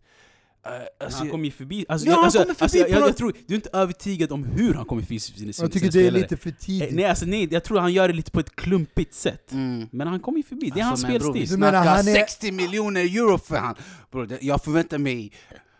[0.99, 3.10] alltså, Han kom ju förbi, alltså, Ja, jag, han alltså, kommer förbi alltså, jag, jag,
[3.10, 5.91] jag tror, du är inte övertygad om hur han kommer förbi sina, sina Jag tycker
[5.91, 6.22] det är spelare.
[6.22, 6.93] lite för Eh, tidigt.
[6.95, 9.51] Nej, alltså, nej, jag tror han gör det lite på ett klumpigt sätt.
[9.51, 9.88] mm.
[9.91, 11.47] Men han kommer ju förbi, det är Alltså, hans vi spelstil.
[11.47, 13.76] Du menar snackar han är- 60 miljoner euro för han!
[14.12, 15.32] Bro, det, jag förväntar mig...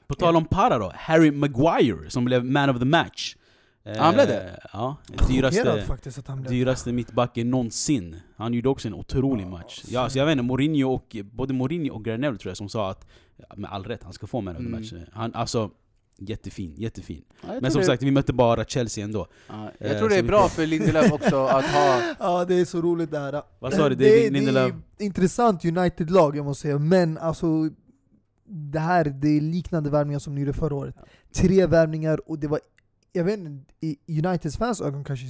[0.08, 3.36] På tal om para då, Harry Maguire som blev man of the match.
[3.86, 4.60] Eh, Han blev det?
[4.74, 8.16] Ja, Chockerad dyraste, faktiskt att han blev dyraste mittbacken någonsin.
[8.38, 9.82] Han gjorde också en otrolig match.
[9.88, 12.92] Ja, alltså, jag vet inte, Mourinho och, både Mourinho och Granell tror jag som sa
[12.92, 13.10] att, ja,
[13.56, 14.80] med all rätt, han ska få man of the Mm.
[14.80, 14.94] match.
[15.12, 15.72] Han, alltså,
[16.18, 17.24] jättefin, jättefin.
[17.42, 19.28] Ja, Men som det, sagt, vi mötte bara Chelsea ändå.
[19.48, 22.02] ja, eh, jag tror det så är vi bra får- för Lindelöf också att ha...
[22.20, 23.42] Ja det är så roligt det här.
[23.60, 23.96] Vad sa du?
[23.96, 24.74] Det, det Lindelöf?
[24.98, 27.70] är intressant United-lag jag måste säga, men alltså
[28.46, 30.96] det här det är liknande värvningar som ni gjorde förra året.
[31.34, 32.60] Tre värvningar och det var,
[33.14, 35.26] jag vet inte, i Uniteds fans ögon kanske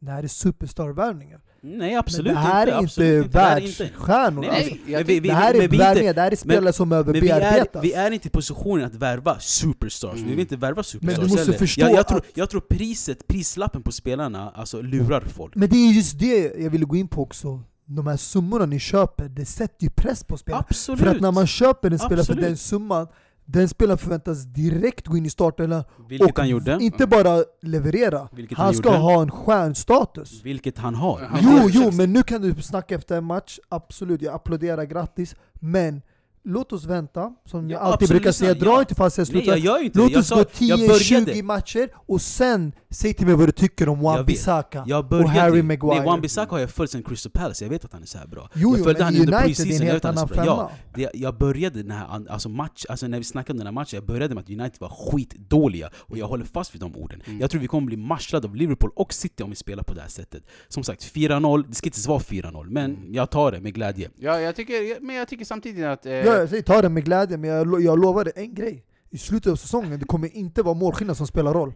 [0.00, 1.40] det här är superstar-värvningar.
[1.66, 2.72] Nej absolut men det här inte.
[2.76, 3.38] är inte absolut inte.
[3.38, 4.40] Det här är inte- världsstjärnor.
[4.40, 4.74] Nej, alltså.
[4.84, 6.72] Men jag vi- vi- det här men är vi inte- värvningar, det här är spelare
[6.72, 7.84] som behöver Men vi är, bearbetas.
[7.84, 10.30] vi är inte i positionen att värva superstars, vi Mm.
[10.30, 13.26] vill inte värva superstars Men du måste förstå jag, jag, tror, att- jag tror priset,
[13.26, 15.54] prislappen på spelarna alltså, lurar folk.
[15.54, 17.62] Men det är just det jag ville gå in på också.
[17.86, 20.64] De här summorna ni köper, det sätter ju press på spelarna.
[20.70, 21.00] Absolut!
[21.00, 22.44] För att när man köper en spelare för Absolut.
[22.44, 23.06] den summan,
[23.44, 26.78] den spelaren förväntas direkt gå in i startelvan Vilket och han gjorde.
[26.80, 28.28] inte bara leverera.
[28.32, 30.40] Vilket han han ska ha en stjärnstatus.
[30.44, 31.20] Vilket han har.
[31.20, 34.84] Han Men Jo, jo, men nu kan du snacka efter en match, absolut, jag applåderar,
[34.84, 35.36] grattis.
[35.54, 36.02] Men
[36.44, 38.80] låt oss vänta, som Ja, jag alltid brukar säga, dra ja.
[38.80, 39.56] inte fast jag Nej jag slutar.
[39.56, 40.46] gör ju inte Låt oss gå jag
[40.78, 44.26] 10-20 började, matcher och sen säg till mig vad du tycker om Jag Wan.
[44.26, 46.04] Bissaka och Harry Nej, Maguire.
[46.04, 48.48] Wan-Bissaka har jag följt sen Crystal Palace, jag vet att han är så här bra.
[48.54, 50.44] Jo, jag jo, följde han i under preseason, jag vet att han är så bra.
[50.44, 50.70] femma.
[50.94, 53.96] Det, jag började den här, alltså match, alltså när vi snackade om den här matchen,
[53.96, 57.22] jag började med att United var skitdåliga och jag håller fast vid de orden.
[57.26, 57.40] Mm.
[57.40, 60.00] Jag tror vi kommer bli matchade av Liverpool och City om vi spelar på det
[60.00, 60.42] här sättet.
[60.68, 63.14] Som sagt, 4-0, det ska inte vara 4-0, men Mm.
[63.14, 64.10] jag tar det med glädje.
[64.18, 66.06] Ja, jag tycker, men jag tycker samtidigt att...
[66.06, 68.84] Eh, Ja, jag säger ta det med glädje, men jag, jag lovar dig en grej.
[69.10, 71.72] I slutet av säsongen, det kommer inte vara målskillnad som spelar roll.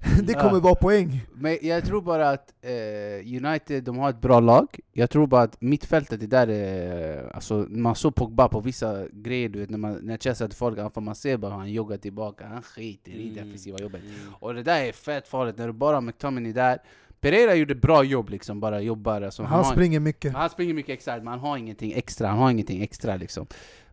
[0.22, 0.40] det Ja.
[0.40, 1.20] kommer vara poäng.
[1.34, 4.80] Men jag tror bara att eh, United, de har ett bra lag.
[4.92, 7.30] Jag tror bara att mittfältet, det där är...
[7.34, 10.78] Alltså, man såg Pogba på vissa grejer, du vet, när, man, när Chelsea hade folk
[10.78, 14.00] anfall, man ser bara hur han joggar tillbaka, han skiter i det defensiva jobbet.
[14.40, 16.78] Och det där är fett farligt, när du bara har McTominay där.
[17.20, 19.22] Pereira gjorde bra jobb liksom, bara jobbar.
[19.22, 20.32] Alltså, Han har, springer mycket.
[20.34, 23.46] han springer mycket extra, men han har ingenting extra, han har ingenting extra liksom.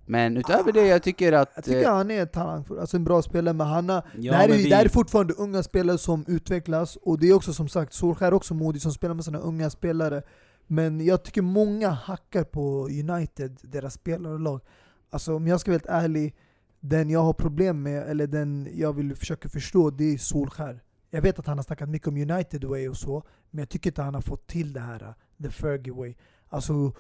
[0.07, 1.49] Men utöver det, jag tycker att...
[1.55, 4.37] Jag tycker eh, han är talangfull, alltså en bra spelare, men han har, Ja, det,
[4.37, 7.53] här är, vi- det här är fortfarande unga spelare som utvecklas, och det är också
[7.53, 10.21] som sagt Solskär också modig som spelar med sina unga spelare.
[10.67, 14.61] Men jag tycker många hackar på United, deras spelare och lag.
[15.09, 16.35] Alltså om jag ska vara helt ärlig,
[16.79, 20.81] den jag har problem med, eller den jag vill försöka förstå, det är Solskär.
[21.09, 23.89] Jag vet att han har snackat mycket om United way och så, men jag tycker
[23.89, 26.15] inte han har fått till det här, the Fergie way.
[26.49, 26.91] Alltså,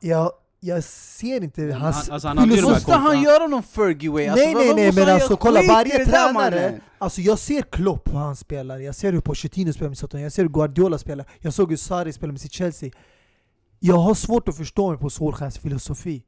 [0.00, 2.48] jag, jag ser inte Han- hans alltså, han.
[2.62, 4.26] Måste han göra någon Fergie way?
[4.26, 8.18] Alltså, nej nej nej men han alltså kolla varje tränare, alltså jag ser Klopp hur
[8.18, 11.54] han spelar, jag ser hur Pochettino spelar med Soton, jag ser hur Guardiola spelar, jag
[11.54, 12.90] såg hur Sarri spelar med sitt Chelsea.
[13.78, 16.24] Jag har svårt att förstå mig på Solskjaers filosofi.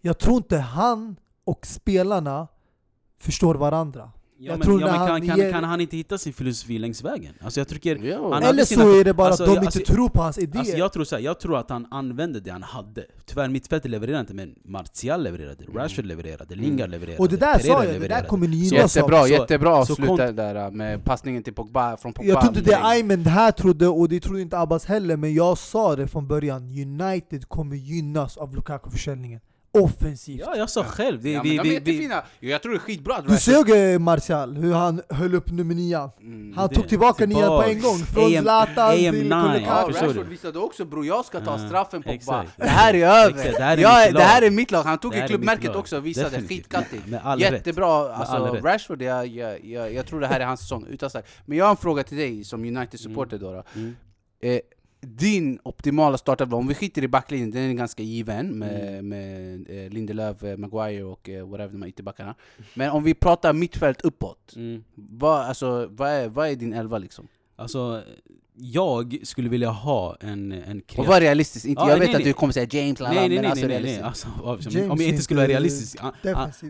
[0.00, 2.48] Jag tror inte han och spelarna
[3.20, 4.12] förstår varandra.
[4.38, 6.32] Ja, Jag men, tror ja, men kan, han kan, ger- kan han inte hitta sin
[6.32, 7.34] filosofi längs vägen?
[7.40, 8.30] Alltså jag tycker...
[8.32, 10.22] Hade Eller sina- så är det bara alltså, att de jag- inte alltså- tror på
[10.22, 10.58] hans idéer.
[10.60, 13.04] Alltså jag, tror så här, jag tror att han använde det han hade.
[13.26, 17.20] Tyvärr mittfältet levererade inte, men Martial levererade, Rashford levererade, Lingard levererade, Mm.
[17.24, 18.28] och det där Pereira sa jag, det där levererade.
[18.28, 19.00] kommer ni Så gynnas av.
[19.02, 22.28] jättebra, Så- jättebra avslut där, där med passningen till Pogba, från Pogba.
[22.28, 25.34] Jag tror inte det är Aymen här trodde, och det trodde inte Abbas heller, men
[25.34, 26.62] jag sa det från början.
[26.62, 29.40] United kommer gynnas av Lukaku-försäljningen.
[29.80, 30.40] Offensivt.
[30.46, 31.22] Ja, jag sa själv.
[31.22, 32.22] Det, Ja, vi, men de är vi, jättefina!
[32.40, 35.34] Jo, Jag tror det är skitbra att Du Rashford- såg eh, Martial, hur han höll
[35.34, 36.10] upp nummer nian.
[36.20, 36.52] Mm.
[36.56, 39.28] Han Det- tog tillbaka nian på en gång, från AM Zlatan till AM9.
[39.30, 39.92] Ja, Lukaku.
[39.92, 40.30] förstår Rashford du?
[40.30, 42.14] visade också bror, jag ska ta Ja, straffen Pogba.
[42.14, 42.50] exakt.
[42.56, 43.38] Det här är över!
[43.38, 44.46] Exakt, det här är jag, mitt det här lag.
[44.46, 45.76] är mitt lag, han tog Det ju klubbmärket lag.
[45.76, 46.48] också, visade Definitivt.
[46.58, 47.06] skitkattigt.
[47.06, 47.52] Med all rätt.
[47.52, 48.64] Jättebra, all alltså rätt.
[48.64, 51.28] Rashford, jag, jag, jag, jag tror det här är hans säsong, utan sagt.
[51.46, 53.52] Men jag har en fråga till dig som United-supporter då.
[53.52, 53.62] då.
[53.74, 53.96] Mm.
[54.42, 54.58] Eh,
[55.00, 59.08] din optimala startelva, om vi skiter i backlinjen, den är ganska given med, Mm.
[59.08, 62.34] med eh, Lindelöf, eh, Maguire och eh, whatever de här ytterbackarna.
[62.74, 64.84] Men om vi pratar mittfält uppåt, Mm.
[64.94, 67.28] vad, alltså, vad, är, vad är din elva liksom?
[67.56, 68.02] Alltså,
[68.58, 71.08] jag skulle vilja ha en, en Och kreativ...
[71.10, 72.28] var realistisk, inte, Ja, jag nej, vet att nej.
[72.28, 74.00] du kommer säga James, lala, Nej nej men nej, alltså nej, nej.
[74.00, 75.96] Alltså, om- jag inte skulle vara realistisk,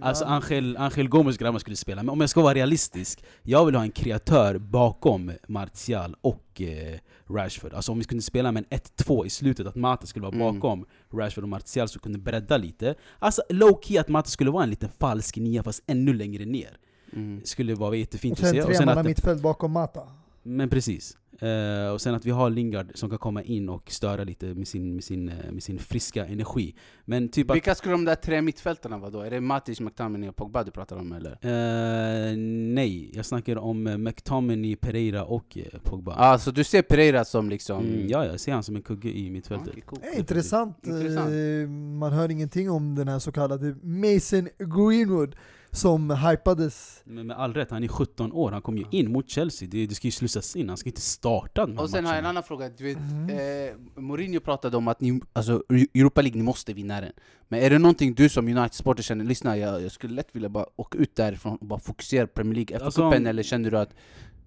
[0.03, 0.25] alltså.
[0.25, 3.83] Angel, Angel Gomes grabbar skulle spela, men om jag ska vara realistisk, jag vill ha
[3.83, 6.99] en kreatör bakom Martial och eh,
[7.31, 7.73] Rashford.
[7.75, 10.55] Alltså om vi skulle spela med en 1-2 i slutet, att Mata skulle vara Mm.
[10.61, 12.95] bakom Rashford och Martial så kunde bredda lite.
[13.19, 16.77] Alltså low key att Mata skulle vara en liten falsk nia fast ännu längre ner.
[17.13, 17.41] Mm.
[17.45, 18.75] Skulle vara jättefint Och att sen se.
[18.77, 20.01] tre manna att, mittfält bakom Mata.
[20.43, 21.17] men precis.
[21.41, 24.69] Eh, och sen att vi har Lingard som kan komma in och störa lite med
[24.69, 26.75] sin, med sin, eh, med sin friska energi.
[27.05, 29.21] Men typ att Vilka skulle de där tre mittfältarna vara då?
[29.21, 31.31] Är det Matic, McTominay och Pogba du pratar om eller?
[31.31, 32.37] Eh,
[32.75, 36.15] nej, jag snackar om eh, McTominay, Pereira och eh, Pogba.
[36.19, 37.85] Ah, så du ser Pereira som liksom...
[37.85, 39.69] Mm, ja, jag ser han som en kugge i mittfältet.
[39.69, 39.99] Okej, cool.
[40.15, 40.87] Är intressant.
[40.87, 41.31] Intressant.
[41.31, 41.69] Eh,
[41.99, 45.37] Man hör ingenting om den här så kallade Mason Greenwood
[45.77, 47.03] som hypades.
[47.05, 49.69] Men med all rätt, han är 17 år, han kom ju in mot Chelsea.
[49.71, 52.13] Det, det ska ju slussas in, han ska inte starta den här Och sen har
[52.13, 52.31] jag en matchen.
[52.31, 53.31] annan fråga, du vet, Mm.
[53.31, 55.63] eh, Mourinho pratade om att ni, alltså,
[55.95, 57.13] Europa League, ni måste vinna den
[57.49, 60.67] Men är det någonting du som United-supporter känner, lyssna jag, jag skulle lätt vilja bara
[60.77, 63.79] åka ut därifrån och bara fokusera på Premier League Alltså, FA-cupen om- Eller känner du
[63.79, 63.95] att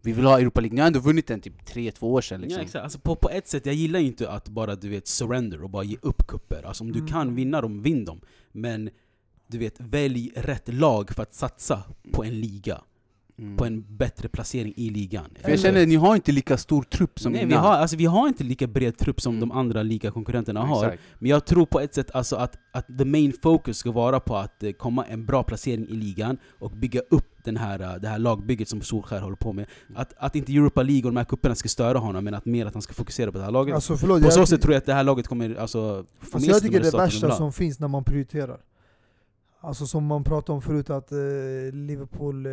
[0.02, 0.76] vi vill ha Europa League?
[0.76, 2.84] Ni har ändå vunnit den typ 3-2 år sedan liksom Ja, exakt.
[2.84, 5.70] Alltså, på, på ett sätt, jag gillar ju inte att bara du vet surrender och
[5.70, 6.64] bara ge upp kupper.
[6.66, 7.12] Alltså om du Mm.
[7.12, 8.22] kan vinna dem, vinn dem.
[8.52, 8.90] Men
[9.52, 12.82] du vet, välj rätt lag för att satsa på en liga.
[13.38, 13.58] Mm.
[13.58, 15.26] På en bättre placering i ligan.
[15.42, 17.64] För jag känner att ni har inte lika stor trupp som Nej, vi innan.
[17.64, 19.50] har, alltså, vi har inte lika bred trupp som Mm.
[19.50, 20.86] de andra lika konkurrenterna har.
[20.86, 21.04] Exakt.
[21.20, 24.38] Men jag tror på ett sätt alltså att, att the main focus ska vara på
[24.38, 28.08] att eh, komma en bra placering i ligan och bygga upp den här, eh, det
[28.08, 29.66] här lagbygget som Solskär håller på med.
[29.96, 32.66] Att, att inte Europa League och de här cuperna ska störa honom, men att mer
[32.66, 33.76] att han ska fokusera på det här laget.
[33.76, 36.40] Alltså förlåt, på så sätt tror jag att det här laget kommer alltså, få alltså
[36.40, 38.58] med jag tycker det resultaten de värsta som finns när man prioriterar.
[39.62, 41.18] Alltså som man pratade om förut att eh,
[41.74, 42.52] Liverpool eh,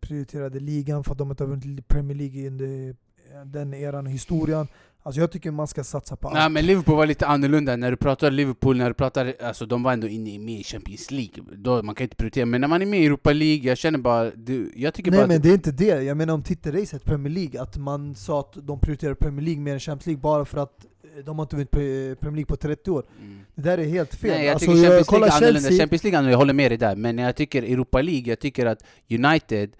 [0.00, 4.10] prioriterade ligan för att de inte har vunnit Premier League under eh, den eran i
[4.10, 4.66] historien.
[5.04, 6.52] Alltså jag tycker man ska satsa på Nej allt.
[6.52, 9.92] men Liverpool var lite annorlunda, när du pratar Liverpool, när du pratar, alltså de var
[9.92, 12.82] ändå inne i- med i Champions League, då, man kan inte prioritera, men när man
[12.82, 15.42] är med i Europa League, jag känner bara, du, jag tycker Nej bara men att,
[15.42, 18.80] det är inte det, jag menar om titelracet Premier League, att man sa att de
[18.80, 20.84] prioriterar Premier League mer än Champions League bara för att
[21.16, 23.04] eh, de har inte vunnit Pre- Premier League på 30 år.
[23.20, 23.38] mm.
[23.54, 24.30] Det där är helt fel.
[24.30, 26.70] Nej jag alltså, tycker Champions League är annorlunda, Chelsea, Champions League annorlunda, jag håller med
[26.70, 29.70] dig där, men jag tycker Europa League, jag tycker att United,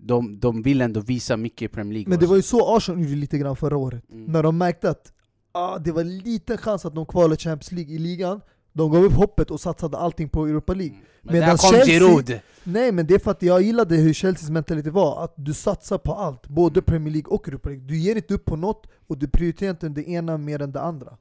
[0.00, 3.00] de, de vill ändå visa mycket i Premier League men det var ju så Arsenal
[3.02, 4.04] gjorde lite grann förra året.
[4.10, 4.24] Mm.
[4.32, 5.12] När de märkte att
[5.52, 8.40] ah, det var liten chans att de kvalade Champions League i ligan,
[8.72, 10.94] de gav upp hoppet och satsade allting på Europa League.
[10.94, 11.06] Mm.
[11.22, 12.40] Men där Medan kom Chelsea- Giroud!
[12.64, 15.98] Nej men det är för att jag gillade hur Chelseas mentalitet var, att du satsar
[15.98, 17.84] på allt, både Premier League och Europa League.
[17.86, 20.80] Du ger inte upp på något, och du prioriterar inte det ena mer än det
[20.80, 21.16] andra.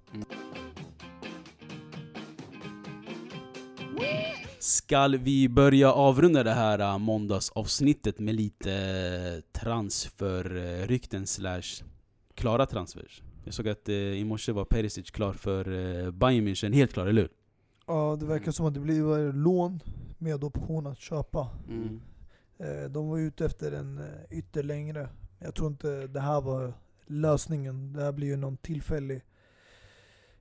[4.67, 11.83] Skall vi börja avrunda det här äh, måndagsavsnittet med lite äh, transferrykten slash
[12.35, 13.23] klara transfers?
[13.45, 15.67] Jag såg att eh, i morse var Perisic klar för
[16.05, 17.31] eh, Bayern München, helt klar, eller hur?
[17.87, 19.79] Ja, det verkar som att det blir lån
[20.17, 21.49] med option att köpa.
[21.69, 22.01] Mm.
[22.57, 25.09] Eh, De var ute efter en eh, ytter längre.
[25.39, 26.73] Jag tror inte det här var
[27.05, 27.93] lösningen.
[27.93, 29.21] Det här blir ju någon tillfällig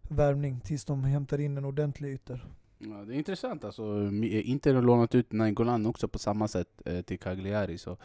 [0.03, 2.47] värvning tills de hämtar in en ordentlig ytter.
[2.91, 7.03] Ja, det är intressant alltså, Inter har lånat ut Nainggolan också på samma sätt eh,
[7.03, 7.97] till Cagliari så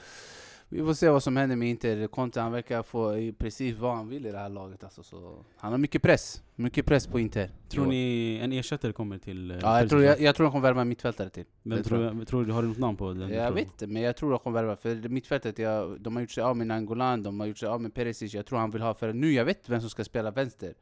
[0.73, 2.07] vi får se vad som händer med Inter.
[2.07, 5.71] Conte han verkar få precis vad han vill i det här laget alltså, så Han
[5.71, 7.49] har mycket press, mycket press på Inter.
[7.69, 10.63] Tror ni en ersättare kommer till eh, Ja, jag, tror, jag, jag tror de kommer
[10.63, 11.45] värva en mittfältare till.
[11.63, 13.29] Vem tror, jag, tror du, har du något namn på den?
[13.29, 16.32] Jag vet inte, men jag tror de kommer värva För mittfältet, jag, de har gjort
[16.32, 18.82] sig av med Nangolan, de har gjort sig av med Perisic Jag tror han vill
[18.82, 19.32] ha, för nu.
[19.32, 20.73] Jag vet vem som ska spela vänster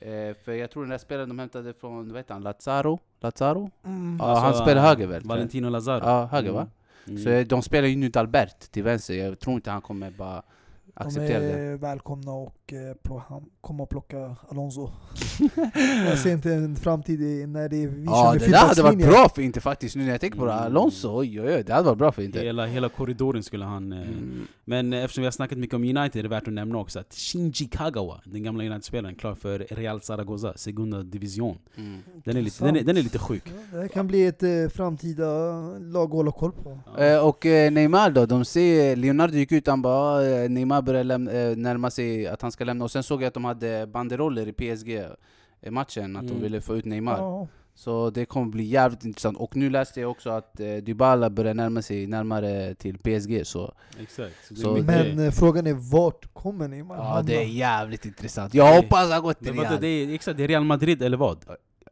[0.00, 2.98] eh, För jag tror den där spelaren de hämtade från, vad heter han, Lazaro?
[3.20, 3.70] Lazaro?
[3.84, 4.16] Mm.
[4.20, 5.22] Ja, han spelar höger väl?
[5.24, 6.04] Valentino Lazaro?
[6.04, 6.66] Ja, höger va?
[7.06, 7.22] Mm.
[7.22, 10.42] Så eh, de spelar ju nu Dalbert till vänster, jag tror inte han kommer bara
[10.84, 12.76] De acceptera det är välkomna och eh,
[13.08, 14.90] plo- han kommer att plocka Alonso.
[16.08, 19.28] jag ser inte en framtid när det är vi Ja det där hade varit bra
[19.34, 20.64] för Inter faktiskt, nu när jag tänker på det, Mm.
[20.64, 23.92] Alonso, oj oj oj, det hade varit bra för Inter Hela, hela korridoren skulle han...
[23.92, 24.46] Eh, mm.
[24.64, 26.98] Men eh, eftersom vi har snackat mycket om United är det värt att nämna också
[26.98, 31.58] att Shinji Kagawa, den gamla United-spelaren, klar för Real Zaragoza, Segunda Division.
[31.76, 31.98] Mm.
[32.24, 33.42] Den är lite, den är, den är lite sjuk.
[33.72, 35.24] Ja, Det kan bli ett eh, framtida
[35.78, 36.78] lag att hålla koll på.
[37.02, 41.04] Eh, och eh, Neymar då, de ser, Leonardo gick ut han bara eh, Neymar börjar
[41.04, 43.86] lämna, eh, närma sig att han ska lämna och sen såg jag att de hade
[43.86, 44.88] banderoller i PSG
[45.62, 46.42] i matchen, att de Mm.
[46.42, 49.38] ville få ut Neymar Ja, Så det kommer bli jävligt intressant.
[49.38, 53.74] Och nu läste jag också att eh, Dybala börjar närma sig närmare till PSG, så
[54.00, 54.34] Exakt.
[54.48, 58.54] Så Så- Men eh, frågan är vart kommer Neymar ja, det är jävligt intressant.
[58.54, 59.80] Jag hoppas han går till Real.
[59.80, 61.38] det är, exakt, det är Real Madrid eller vad?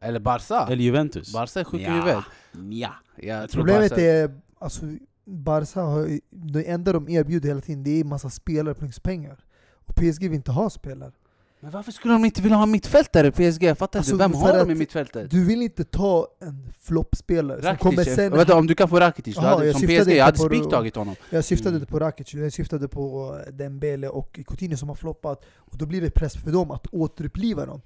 [0.01, 0.67] Eller Barca.
[0.69, 1.33] Eller Juventus?
[1.33, 1.93] Barca är sjuka i Ja.
[1.93, 2.23] huvudet.
[2.71, 2.89] Ja.
[3.15, 4.81] Jag tror Problemet Barca- är, alltså
[5.25, 9.37] Barca har, det enda de erbjuder hela tiden det är massa spelare plus pengar.
[9.85, 11.11] Och PSG vill inte ha spelare.
[11.59, 13.63] Men varför skulle de inte vilja ha mittfältare PSG?
[13.63, 15.31] Jag fattar Alltså, inte, vem har de i mittfältet?
[15.31, 18.15] Du vill inte ta en floppspelare som kommer Rakitic?
[18.15, 18.31] sen...
[18.31, 20.55] Vänta, om du kan få Rakitic, du Jaha, hade, som PSG, jag hade inte på-
[20.55, 21.15] spik tagit honom.
[21.29, 21.81] Jag syftade Mm.
[21.81, 25.45] inte på Rakic, jag syftade på Dembele och Coutinho som har floppat.
[25.55, 27.81] Och då blir det press för dem att återuppliva dem.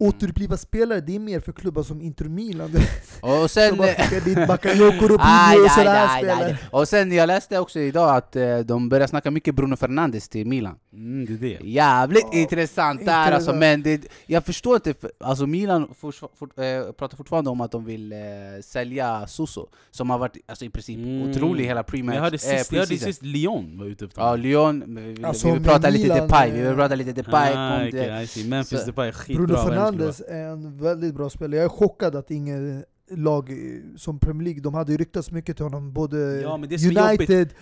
[0.00, 0.08] Mm.
[0.08, 2.70] Återuppliva spelare, det är mer för klubbar som Inter Milan.
[3.20, 3.68] Och sen...
[3.68, 6.44] som bara skickar dit Bakayoko, Aj, Robinho och aj, sådana här aj, spelare.
[6.46, 6.56] aj.
[6.70, 10.46] Och sen jag läste också idag att eh, de börjar snacka mycket Bruno Fernandes till
[10.46, 10.74] Milan.
[10.92, 11.68] Mm, det är det.
[11.68, 13.34] Jävligt Ja, intressant där intressant.
[13.34, 17.72] alltså, men det, jag förstår inte, alltså Milan forsv- fort, eh, pratar fortfarande om att
[17.72, 18.18] de vill eh,
[18.62, 21.30] sälja Suso, som har varit alltså, i princip Mm.
[21.30, 22.14] otrolig hela pre-match.
[22.14, 23.04] jag hörde eh, sist, hörde pre-season.
[23.06, 24.84] sist Lyon var ute efter Ja, Lyon,
[25.16, 28.44] vi Alltså, vi vill prata lite Depay, vi vill eh, prata lite Depay, ah, okay.
[28.48, 29.46] Memphis Så- Depay skitbra.
[29.92, 31.56] Fernandes är en väldigt bra spelare.
[31.56, 33.50] Jag är chockad att inget lag
[33.96, 35.92] som Premier League, de hade ju ryktats mycket till honom.
[35.92, 37.54] Både Ja, United,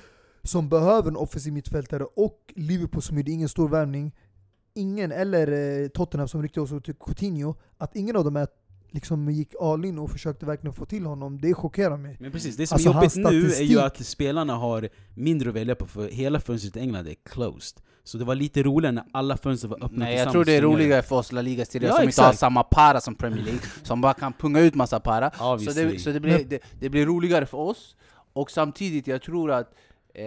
[0.42, 4.12] som behöver en offensiv mittfältare, och Liverpool som gjorde ingen stor värvning.
[4.74, 8.48] Ingen, eller eh, Tottenham som ryktade också till Coutinho, att ingen av dem är,
[8.90, 12.16] liksom gick all in och försökte verkligen få till honom, det chockerar mig.
[12.20, 15.54] Men precis, det som Alltså, är jobbigt nu är ju att spelarna har mindre att
[15.54, 17.82] välja på för hela fönstret i England är closed.
[18.04, 20.62] Så det var lite roligare när alla fönster var öppna Nej jag tror det är
[20.62, 22.38] roligare för oss La Liga Ja, som inte har exakt.
[22.38, 25.30] samma para som Premier League, som bara kan punga ut massa para.
[25.30, 25.84] Så Obviously.
[25.84, 27.96] det, så det, blir, det, det blir roligare för oss,
[28.32, 29.74] och samtidigt jag tror att
[30.14, 30.24] eh,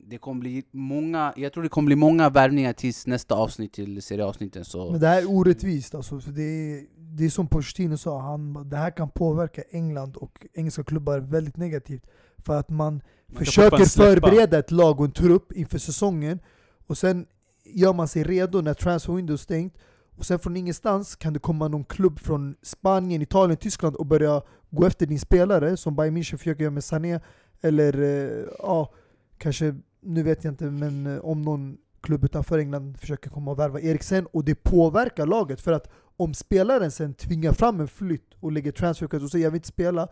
[0.00, 4.02] det kommer bli många, jag tror det kommer bli många värvningar tills nästa avsnitt till
[4.02, 4.90] serieavsnitten så...
[4.90, 8.68] Men det här är orättvist alltså, för det är, det är som Pochettino sa, han,
[8.70, 12.06] det här kan påverka England och engelska klubbar väldigt negativt.
[12.38, 16.38] För att man, Man försöker förbereda ett lag och en trupp inför säsongen,
[16.86, 17.26] och sen
[17.64, 19.78] gör man sig redo när transfer window stängt,
[20.16, 24.42] och sen från ingenstans kan det komma någon klubb från Spanien, Italien, Tyskland och börja
[24.70, 27.20] gå efter din spelare, som Bayern München försöker göra med Sané,
[27.60, 28.92] eller eh, ja,
[29.38, 33.58] kanske, nu vet jag inte, men eh, om någon klubb utanför England försöker komma och
[33.58, 38.34] värva Eriksen, och det påverkar laget, för att om spelaren sen tvingar fram en flytt
[38.40, 40.08] och lägger transfer och säger jag vill inte spela,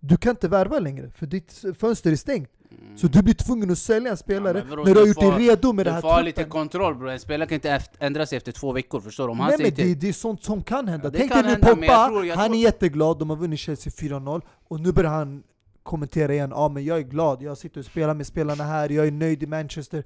[0.00, 2.50] du kan inte värva längre, för ditt fönster är stängt.
[2.70, 2.98] Mm.
[2.98, 5.22] Så du blir tvungen att sälja en spelare men vadå, när du har du gjort
[5.22, 7.54] får- dig redo med det Du här får ha lite kontroll bror, en spelare kan
[7.54, 9.30] inte ändra sig efter två veckor, förstår du?
[9.30, 11.06] Om han Nej men det, det är sånt som kan hända.
[11.06, 14.40] Ja, det Tänk dig nu Pogba, han tror- är jätteglad, de har vunnit Chelsea 4-0,
[14.68, 15.42] och nu börjar han
[15.82, 19.06] kommentera igen, ja men jag är glad, jag sitter och spelar med spelarna här, jag
[19.06, 20.04] är nöjd i Manchester.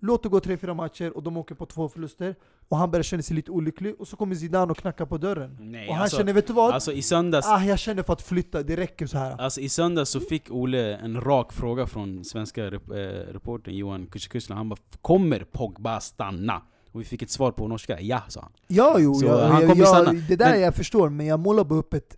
[0.00, 2.34] Låt det gå 3-4 matcher och de åker på två förluster,
[2.68, 5.58] och han börjar känna sig lite olycklig, och så kommer Zidane och knackar på dörren.
[5.60, 6.74] Nej, och han alltså, känner, vet du vad?
[6.74, 9.40] Alltså i söndags, ah, jag känner för att flytta, det räcker så här.
[9.40, 12.96] alltså i söndags så fick Ole en rak fråga från svenska rep eh,
[13.32, 18.00] reportern Johan Kücüküsla, han bara 'Kommer Pogba stanna?' Och vi fick ett svar på norska,
[18.00, 18.52] ja sa han.
[18.66, 20.12] Ja, jo, Så jag, han kommer jag, stanna.
[20.28, 22.16] det där Men- jag förstår, men jag målar bara upp ett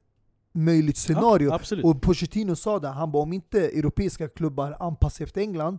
[0.53, 1.51] möjligt scenario.
[1.70, 1.76] Ja.
[1.83, 5.79] Och Pochettino sa det, han bara om inte europeiska klubbar anpassar sig efter England,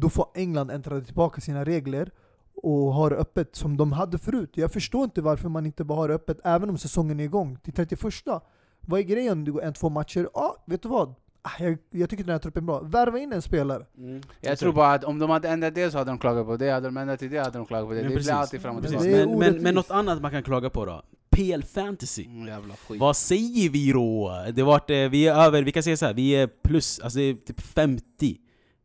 [0.00, 2.10] då får England ändra tillbaka sina regler
[2.54, 4.50] och ha det öppet som de hade förut.
[4.54, 7.58] Jag förstår inte varför man inte bara har det öppet även om säsongen är igång,
[7.62, 8.00] till 31.
[8.80, 10.28] Vad är grejen om det går en, två matcher?
[10.34, 11.14] Ja, vet du vad?
[11.42, 12.80] Ah, Jag, jag tycker den här truppen är bra.
[12.80, 13.86] Värva in en spelare.
[14.40, 16.70] Jag tror bara att om de hade ändrat det så hade de klagat på det,
[16.70, 18.00] hade de ändrat till det hade de klagat på det.
[18.00, 18.30] Men det precis.
[18.30, 19.08] blir alltid fram och tillbaka.
[19.08, 21.02] Men, men, men något annat man kan klaga på då?
[21.30, 22.24] PL Fantasy.
[22.24, 23.00] Mm, jävla skit.
[23.00, 24.44] Vad säger vi då?
[24.54, 27.18] Det vart, eh, vi är över, vi kan säga så här, vi är plus, alltså
[27.18, 28.36] det är typ 50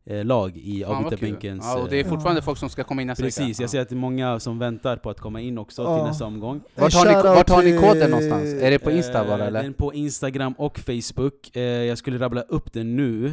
[0.06, 1.64] eh, lag i avbytarbänkens...
[1.64, 2.44] Ja, och det är eh, fortfarande Ja.
[2.44, 3.62] folk som ska komma in nästa Precis, vecka.
[3.62, 5.96] jag ser att det är många som väntar på att komma in också Ja.
[5.98, 6.60] till nästa omgång.
[6.74, 8.44] Vart har, ni, vart har ni koden någonstans?
[8.62, 9.62] Är det på Insta Eh, bara eller?
[9.62, 11.56] Den på Instagram och Facebook.
[11.56, 13.26] Eh, jag skulle rabbla upp den nu.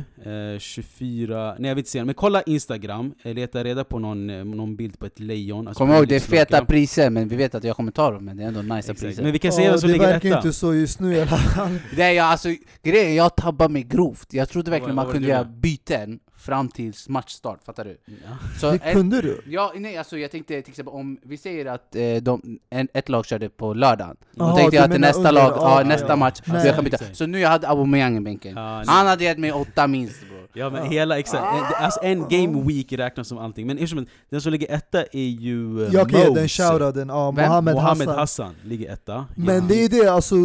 [0.53, 1.55] Eh, 24...
[1.59, 2.05] Nej jag vill inte se den.
[2.05, 3.13] Men kolla Instagram.
[3.24, 5.67] Eh, leta reda på någon, eh, någon bild på ett lejon.
[5.67, 6.45] Alltså Kom ihåg, det är lyxklocka.
[6.45, 8.78] feta priser, men vi vet att jag kommer ta dem, men det är ändå nice
[8.78, 9.01] Exakt.
[9.01, 9.24] priser.
[9.24, 10.38] Men vi kan säga Ja, vem som det ligger verkar etta.
[10.38, 11.78] inte så just nu i alla fall.
[11.95, 12.49] Det är jag, alltså,
[12.84, 14.34] grejen, jag tabbar mig grovt.
[14.34, 17.97] Jag trodde verkligen man kunde göra byten fram till matchstart, fattar du?
[18.05, 18.13] Ja.
[18.59, 19.41] Så Det en, kunde du.
[19.47, 23.09] ja, nej, alltså jag tänkte till exempel om vi säger att eh, de, en, ett
[23.09, 26.07] lag körde på lördagen, då Jaha, tänkte jag att nästa under- lag, ja, ja, nästa
[26.07, 26.15] ja.
[26.15, 26.61] match, Nej.
[26.61, 26.97] så jag kan byta.
[27.13, 28.55] Så nu jag hade Aubameyang i bänken.
[28.55, 28.83] Nej.
[28.87, 30.47] Han hade gett mig åtta minst bror.
[30.53, 31.43] Ja men hela, exakt.
[31.55, 33.67] En- det- Alltså en game week räknas som allting.
[33.67, 37.31] Men eftersom den som ligger etta är ju eh, Jag kan ge den shoutouten, ja?
[37.31, 38.19] Mohammed, Mohammed Hassan.
[38.19, 38.55] Hassan.
[38.63, 39.25] ligger etta.
[39.35, 39.61] Men Ja.
[39.67, 40.35] det är det, alltså,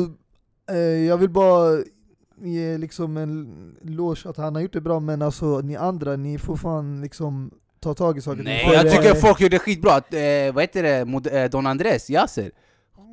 [0.70, 1.78] eh, jag vill bara
[2.42, 6.38] ge liksom en eloge att han har gjort det bra, men alltså ni andra, ni
[6.38, 8.42] får fan liksom ta tag i saker.
[8.42, 9.96] Nej, jag tycker folk gjorde skitbra.
[9.96, 12.50] Eh, vad heter det, Mod- eh, Don Andres, Yasser?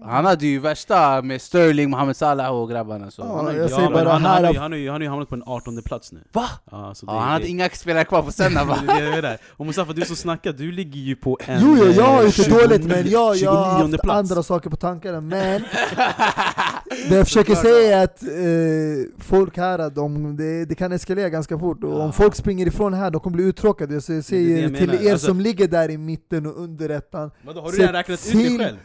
[0.06, 3.22] Han hade ju värsta med Sterling, Mohamed Salah och grabbarna så.
[3.22, 5.30] Ja, han, har, jag ja, bara han, här han, han, han, han har ju hamnat
[5.30, 6.24] på en 18 plats nu.
[6.32, 6.50] Va?
[6.72, 8.78] Ja, så det, ja, han hade det, inga spelare kvar på söndag va?
[8.88, 9.38] det, det, det det.
[9.50, 11.62] Och Mustafa, du som snackar, du ligger ju på en...
[11.62, 14.32] Jo, jo, jag har eh, inte 29 dåligt men jag, jag har 29 haft plats.
[14.32, 15.64] andra saker på tankarna men
[17.10, 21.60] Det jag försöker säga är att eh, folk här, de, det, det kan eskalera ganska
[21.60, 21.96] fort och Ja.
[22.04, 24.88] om folk springer ifrån här, de kommer bli uttråkade Så jag det säger jag till
[24.88, 25.04] menar.
[25.04, 27.94] er Alltså- som ligger där i mitten och under ettan Vadå, har du Se redan
[27.96, 28.78] räknat ut det till- själv?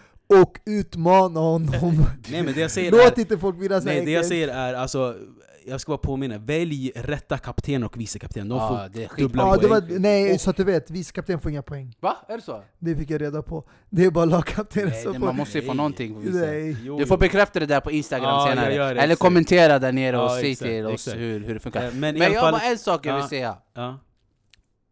[0.43, 1.71] och utmana honom
[2.31, 3.21] Nej men det jag säger Låt är...
[3.21, 5.15] inte folk vinna så Nej, det jag säger är alltså,
[5.69, 8.49] jag ska bara påminna, välj rätta kapten och vicekapten.
[8.49, 9.19] De Ja, får det är skit.
[9.19, 9.71] dubbla Ja, det poäng.
[9.91, 12.16] var, nej, Och- så att du vet, vicekapten får inga poäng Va?
[12.29, 12.62] Är det så?
[12.79, 15.75] Det fick jag reda på Det är bara lagkaptenen som får man måste ju få
[15.75, 16.21] någonting på.
[16.21, 16.77] Nej.
[16.83, 19.21] Jo, Du får bekräfta det där på Instagram Ja, jag senare, eller exakt.
[19.21, 21.85] kommentera där nere och Ja, säg till oss hur, hur det funkar.
[21.87, 22.53] Eh, Men Men jag har fall...
[22.61, 23.29] bara en sak jag vill Ja.
[23.29, 23.57] säga.
[23.75, 23.99] Ja.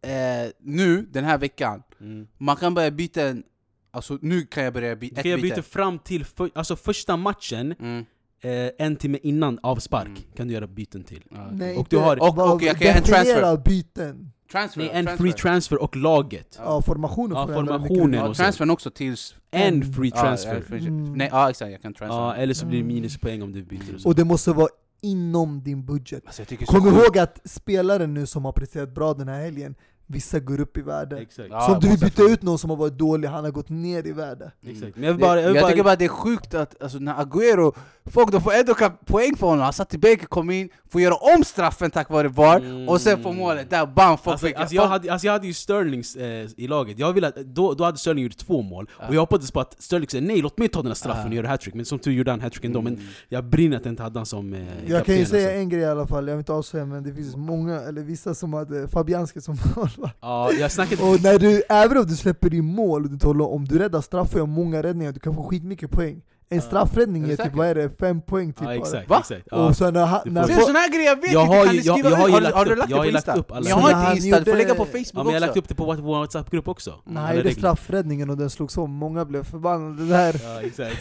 [0.01, 2.27] Eh, nu, den här veckan, Mm.
[2.37, 3.43] man kan börja byta en...
[3.91, 7.17] Alltså nu kan jag börja byta Du ett kan byta fram till för, alltså första
[7.17, 8.05] matchen, Mm.
[8.41, 10.21] Eh, en timme innan avspark, Mm.
[10.35, 11.23] kan du göra byten till.
[11.31, 11.57] Ja, okej.
[11.57, 13.57] Nej, Och du har- och- och jag kan göra en transfer.
[13.57, 15.23] byten Transfer, Nej, en transfer.
[15.23, 16.59] free transfer och laget.
[16.63, 18.13] Ja, formationen Ja, formationen.
[18.13, 19.35] Ja, transfern också tills...
[19.51, 20.61] En free Ja, transfer.
[20.61, 21.13] free- Mm.
[21.13, 22.17] Nej, ja exakt, jag kan transfer.
[22.19, 22.93] Ja, eller så blir det Mm.
[22.95, 24.09] minuspoäng om du byter och så.
[24.09, 24.67] Och det måste vara
[25.01, 29.41] inom din budget Alltså, Kom ihåg att spelare nu som har presterat bra den här
[29.41, 29.75] helgen
[30.09, 31.49] Vissa går upp i värde Exakt.
[31.49, 34.07] Så om du vill byta ut någon som har varit dålig, han har gått ner
[34.07, 34.95] i värde Exakt.
[34.95, 35.41] Men jag vill bara...
[35.41, 38.41] Jag, jag, vill bara, tycker bara det är sjukt att alltså, när Agüero, folk de
[38.41, 38.73] får ändå
[39.05, 42.27] poäng för honom, han satt i bänken, kom in, får göra om straffen tack vare
[42.27, 42.89] VAR, Mm.
[42.89, 44.17] och sen får målet, där bam!
[44.17, 47.31] Folk Alltså, alltså, jag, hade, alltså jag hade ju Sterlings eh, i laget, jag ville
[47.45, 50.41] då, då hade Sterling gjort två mål, och jag hoppades på att Sterling säger nej
[50.41, 51.27] låt mig ta den här straffen Ah.
[51.27, 53.05] och göra hattrick, men som tur gjorde han hattrick ändå, men Mm.
[53.29, 55.59] jag brinner att jag inte hade han som eh, Jag kan ju säga alltså.
[55.61, 58.33] en grej i alla fall, jag vill inte avslöja men det finns många, eller vissa
[58.33, 59.57] som hade Fabianski som
[59.97, 61.03] målvakt Ja, jag snackade...
[61.03, 64.01] Och när du, även om du släpper in mål, och du talar om du räddar
[64.01, 67.67] straffar och många räddningar, du kan få skitmycket poäng En straffräddning Är du typ, vad
[67.67, 69.17] är det, fem poäng typ Ja exakt, Va?
[69.19, 69.47] exakt.
[69.51, 69.57] Ja.
[69.67, 71.05] Och så när, han- Du när Ser du såna här grejer?
[71.09, 72.65] Jag vet Jag inte, har kan ju- ni jag- skriva jag har Har, du- har
[72.65, 73.35] du lagt jag har det på Insta?
[73.35, 75.41] upp alla jag har inte Han Insta, du får lägga på Facebook Ja, men jag
[75.41, 76.93] har lagt upp det på vår WhatsApp-grupp också.
[77.05, 80.97] Nej Alla det är straffräddningen och den slogs om, många blev förbannade där Ja, exakt.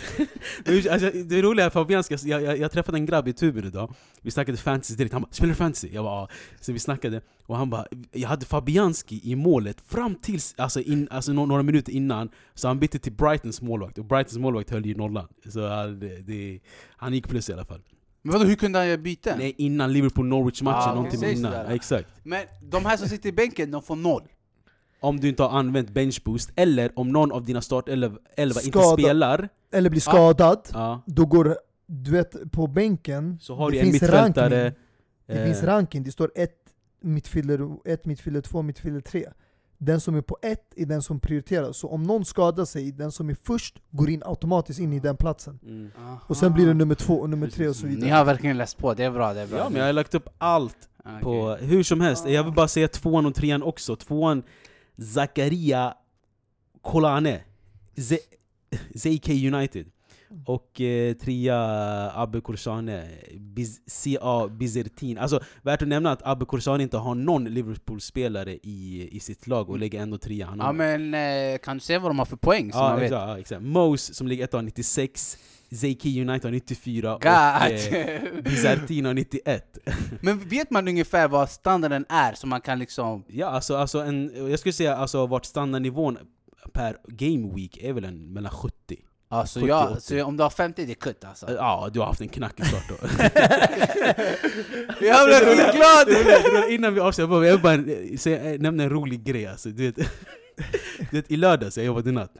[0.90, 4.30] Alltså, det roliga är Fabianska, jag, jag, jag träffade en grabb i Tuben idag, vi
[4.30, 6.28] snackade fantasy direkt, han bara 'Spelar du fantasy?' Jag bara ja.
[6.60, 11.08] Så vi snackade, och han bara, jag hade Fabianski i målet fram tills, alltså, in,
[11.10, 14.94] alltså några minuter innan, så han bytte till Brightons målvakt, och Brightons målvakt höll ju
[14.94, 15.28] nollan.
[15.48, 16.60] Så han, det,
[16.96, 17.82] han gick plus i alla fall.
[18.22, 19.38] Men vadå, hur kunde han göra byten?
[19.38, 21.52] Nej, innan Liverpool-Norwich-matchen, ah, någonting innan.
[21.52, 22.08] Ja, exakt.
[22.22, 24.22] Men de här som sitter i bänken, de får noll?
[25.00, 29.90] Om du inte har använt benchboost, eller om någon av dina startelva inte spelar Eller
[29.90, 30.98] blir skadad, ah.
[31.06, 34.80] då går, du vet, på bänken Så har du en mittfältare ranking.
[35.26, 36.50] Det finns eh, ranking, det står 1
[37.06, 39.28] mittfiller 1, mittfiller 2, mittfiller 3.
[39.78, 41.76] Den som är på 1 är den som prioriteras.
[41.76, 45.16] Så om någon skadar sig, den som är först går in automatiskt in i den
[45.16, 45.58] platsen.
[45.62, 45.90] Mm.
[46.26, 48.04] Och sen blir det nummer 2 och nummer 3 och så vidare.
[48.04, 49.34] Ni har verkligen läst på, det är bra.
[49.34, 49.58] Det är bra.
[49.58, 50.88] Ja, men jag har lagt upp allt.
[51.22, 51.66] Okay.
[51.66, 53.96] Hur som helst, jag vill bara säga tvåan och trean också.
[53.96, 54.42] Tvåan,
[55.14, 55.94] Zakaria
[56.82, 57.40] Kolane.
[58.94, 59.86] ZK United.
[60.46, 61.56] Och eh, trea
[62.14, 63.04] Abbe Korsane,
[63.34, 63.80] Biz-
[64.18, 65.18] CA Bizertin.
[65.18, 69.70] Alltså värt att nämna att Abbe Korsane inte har någon Liverpool-spelare i, i sitt lag
[69.70, 70.46] och lägger ändå trea.
[70.46, 72.72] Han Ja men eh, kan du se vad de har för poäng?
[72.72, 73.12] Så ja, man vet?
[73.12, 73.62] exakt, exakt.
[73.62, 75.38] Mose som ligger etta har 96,
[75.70, 77.26] ZK United har 94 God!
[77.26, 79.78] och eh, Bizertin har 91.
[80.20, 83.24] men vet man ungefär vad standarden är så man kan liksom...
[83.28, 86.18] Ja, alltså, alltså en, jag skulle säga alltså vart standardnivån
[86.72, 88.96] per game week är väl en, mellan 70.
[89.40, 90.00] Alltså 70, ja, 80.
[90.00, 92.66] så om du har 50 det är kutt alltså Ja, du har haft en knackig
[92.66, 92.94] start då.
[95.00, 96.06] Jag blev Det glad!
[96.08, 99.46] var- det var Innan vi avslutar, jag vill bara eh, säga, nämna en rolig grej
[99.46, 99.68] alltså.
[99.68, 99.96] du, vet,
[101.10, 102.32] du vet, I lördags, jag jobbade natt,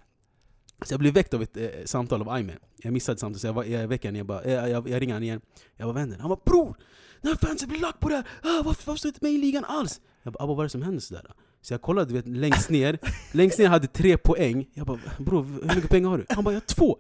[0.85, 2.57] så jag blev väckt av ett eh, samtal av Aymen.
[2.77, 5.15] Jag missade samtalet, så jag, var, jag väckte honom, jag, bara, eh, jag, jag ringer
[5.15, 5.41] honom igen.
[5.77, 6.19] Jag var vänner.
[6.19, 6.77] Han bara 'Bror!
[7.23, 8.25] Den här fansen blir lack på det här!
[8.43, 10.71] Ah, varför, varför står inte med i ligan alls?' Jag bara 'Abba vad är det
[10.71, 11.33] som händer sådär?'
[11.67, 12.99] Så jag kollade du vet, längst ner,
[13.33, 14.67] längst ner hade tre poäng.
[14.75, 16.97] Jag bara 'Bror, hur mycket pengar har du?' Han bara 'Jag har två'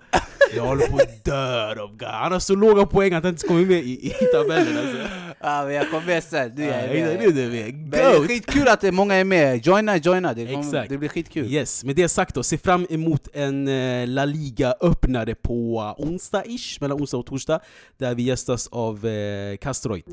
[0.57, 2.03] Jag håller på att dö av.
[2.03, 4.97] Han har så låga poäng att han inte kommer med i, i tabellen alltså.
[5.41, 7.73] Ja men jag kommer med sen, du Ja, är med det är det.
[7.73, 10.91] Men det är skitkul att är många är med, joina, joina, det, kommer, Exakt.
[10.91, 11.53] det blir skitkul.
[11.53, 17.01] Yes, med det sagt då, se fram emot en eh, La Liga-öppnare på onsdag-ish, mellan
[17.01, 17.61] onsdag och torsdag
[17.99, 20.09] Där vi gästas av eh, Castroit.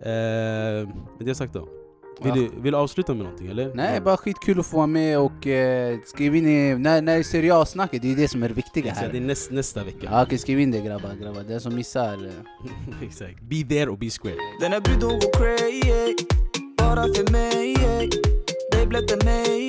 [0.00, 0.08] Eh,
[1.18, 1.68] Med det sagt då,
[2.22, 3.74] vill, du, vill du avsluta med någonting eller?
[3.74, 7.18] Nej, bara skitkul att få vara med och eh, skriv in i, när, när det
[7.18, 9.84] är seriössnacket, det är det som är det viktiga Exakt, det här är näst, nästa
[9.84, 12.30] vecka Ja okej, skriv in det grabbar, grabbar, den som missar.
[13.02, 16.14] Exakt, be there och be square Den här bruden går crazy
[16.78, 17.76] Bara för mig.
[18.72, 19.68] Babe lätta mig.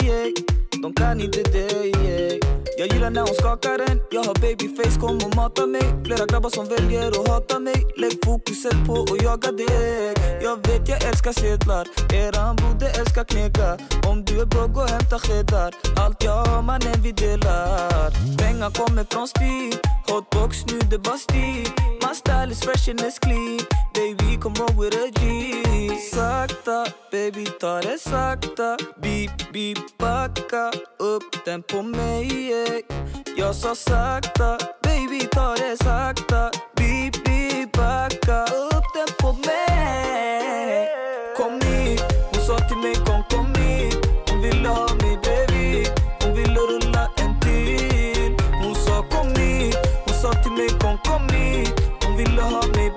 [0.82, 2.57] De kan inte dig.
[2.80, 5.82] Jag gillar när hon skakar den Jag har babyface, kom och mata mig.
[6.05, 7.88] Flera grabbar som väljer att hata mig.
[7.97, 11.88] Lägg fokuset på att jaga dig Jag vet jag älskar sedlar.
[12.13, 16.61] Eran borde älska knäcka Om du är bra, gå och hämta skedar Allt jag har
[16.61, 19.73] mannen vi delar Pengar kommer från stil
[20.07, 21.67] Hotbox nu det bara stil
[22.07, 23.59] My style is fresh and it's clean.
[23.93, 25.97] Baby come roll with a G.
[25.97, 28.78] Sakta, baby ta det sakta.
[29.01, 32.84] Beep, beep, backa upp den på mig dig
[33.38, 36.51] Jag sa sakta, baby ta det sakta.
[36.76, 40.89] Beep, beep, backa upp den på mig.
[41.38, 43.97] Kom hit, hon sa till mig kom, kom hit.
[44.30, 45.88] Hon ville ha mig bredvid,
[46.22, 48.36] Hon ville rulla en till.
[48.63, 51.74] Hon sa kom hit, hon sa till mig kom, kom hit.
[52.03, 52.91] Hon ville ha mig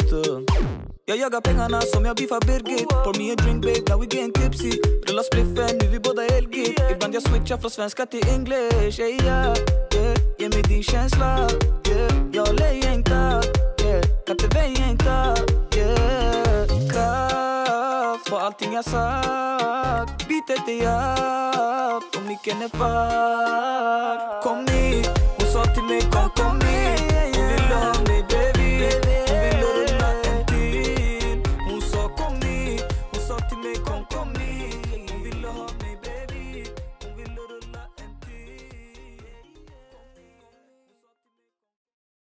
[0.00, 0.68] att
[1.06, 4.32] jag jagar pengarna som jag biffar Birgit Pour me a drink babe, now we getting
[4.32, 9.24] tipsy Rullar spliffen, nu vi båda elgit Ibland jag switchar från svenska till english yeah,
[9.24, 9.56] yeah,
[9.94, 10.16] yeah.
[10.38, 11.48] Ge mig din känsla
[11.88, 12.12] yeah.
[12.32, 13.44] Jag längtar
[13.84, 14.02] yeah.
[14.26, 15.36] Kan inte vänta
[15.76, 16.66] yeah.
[16.92, 25.52] Kraft på allting jag sagt Beatet är jag, och micken är fuck Kom hit, hon
[25.52, 28.58] sa till mig kom, kom hit Hon ville ha mig baby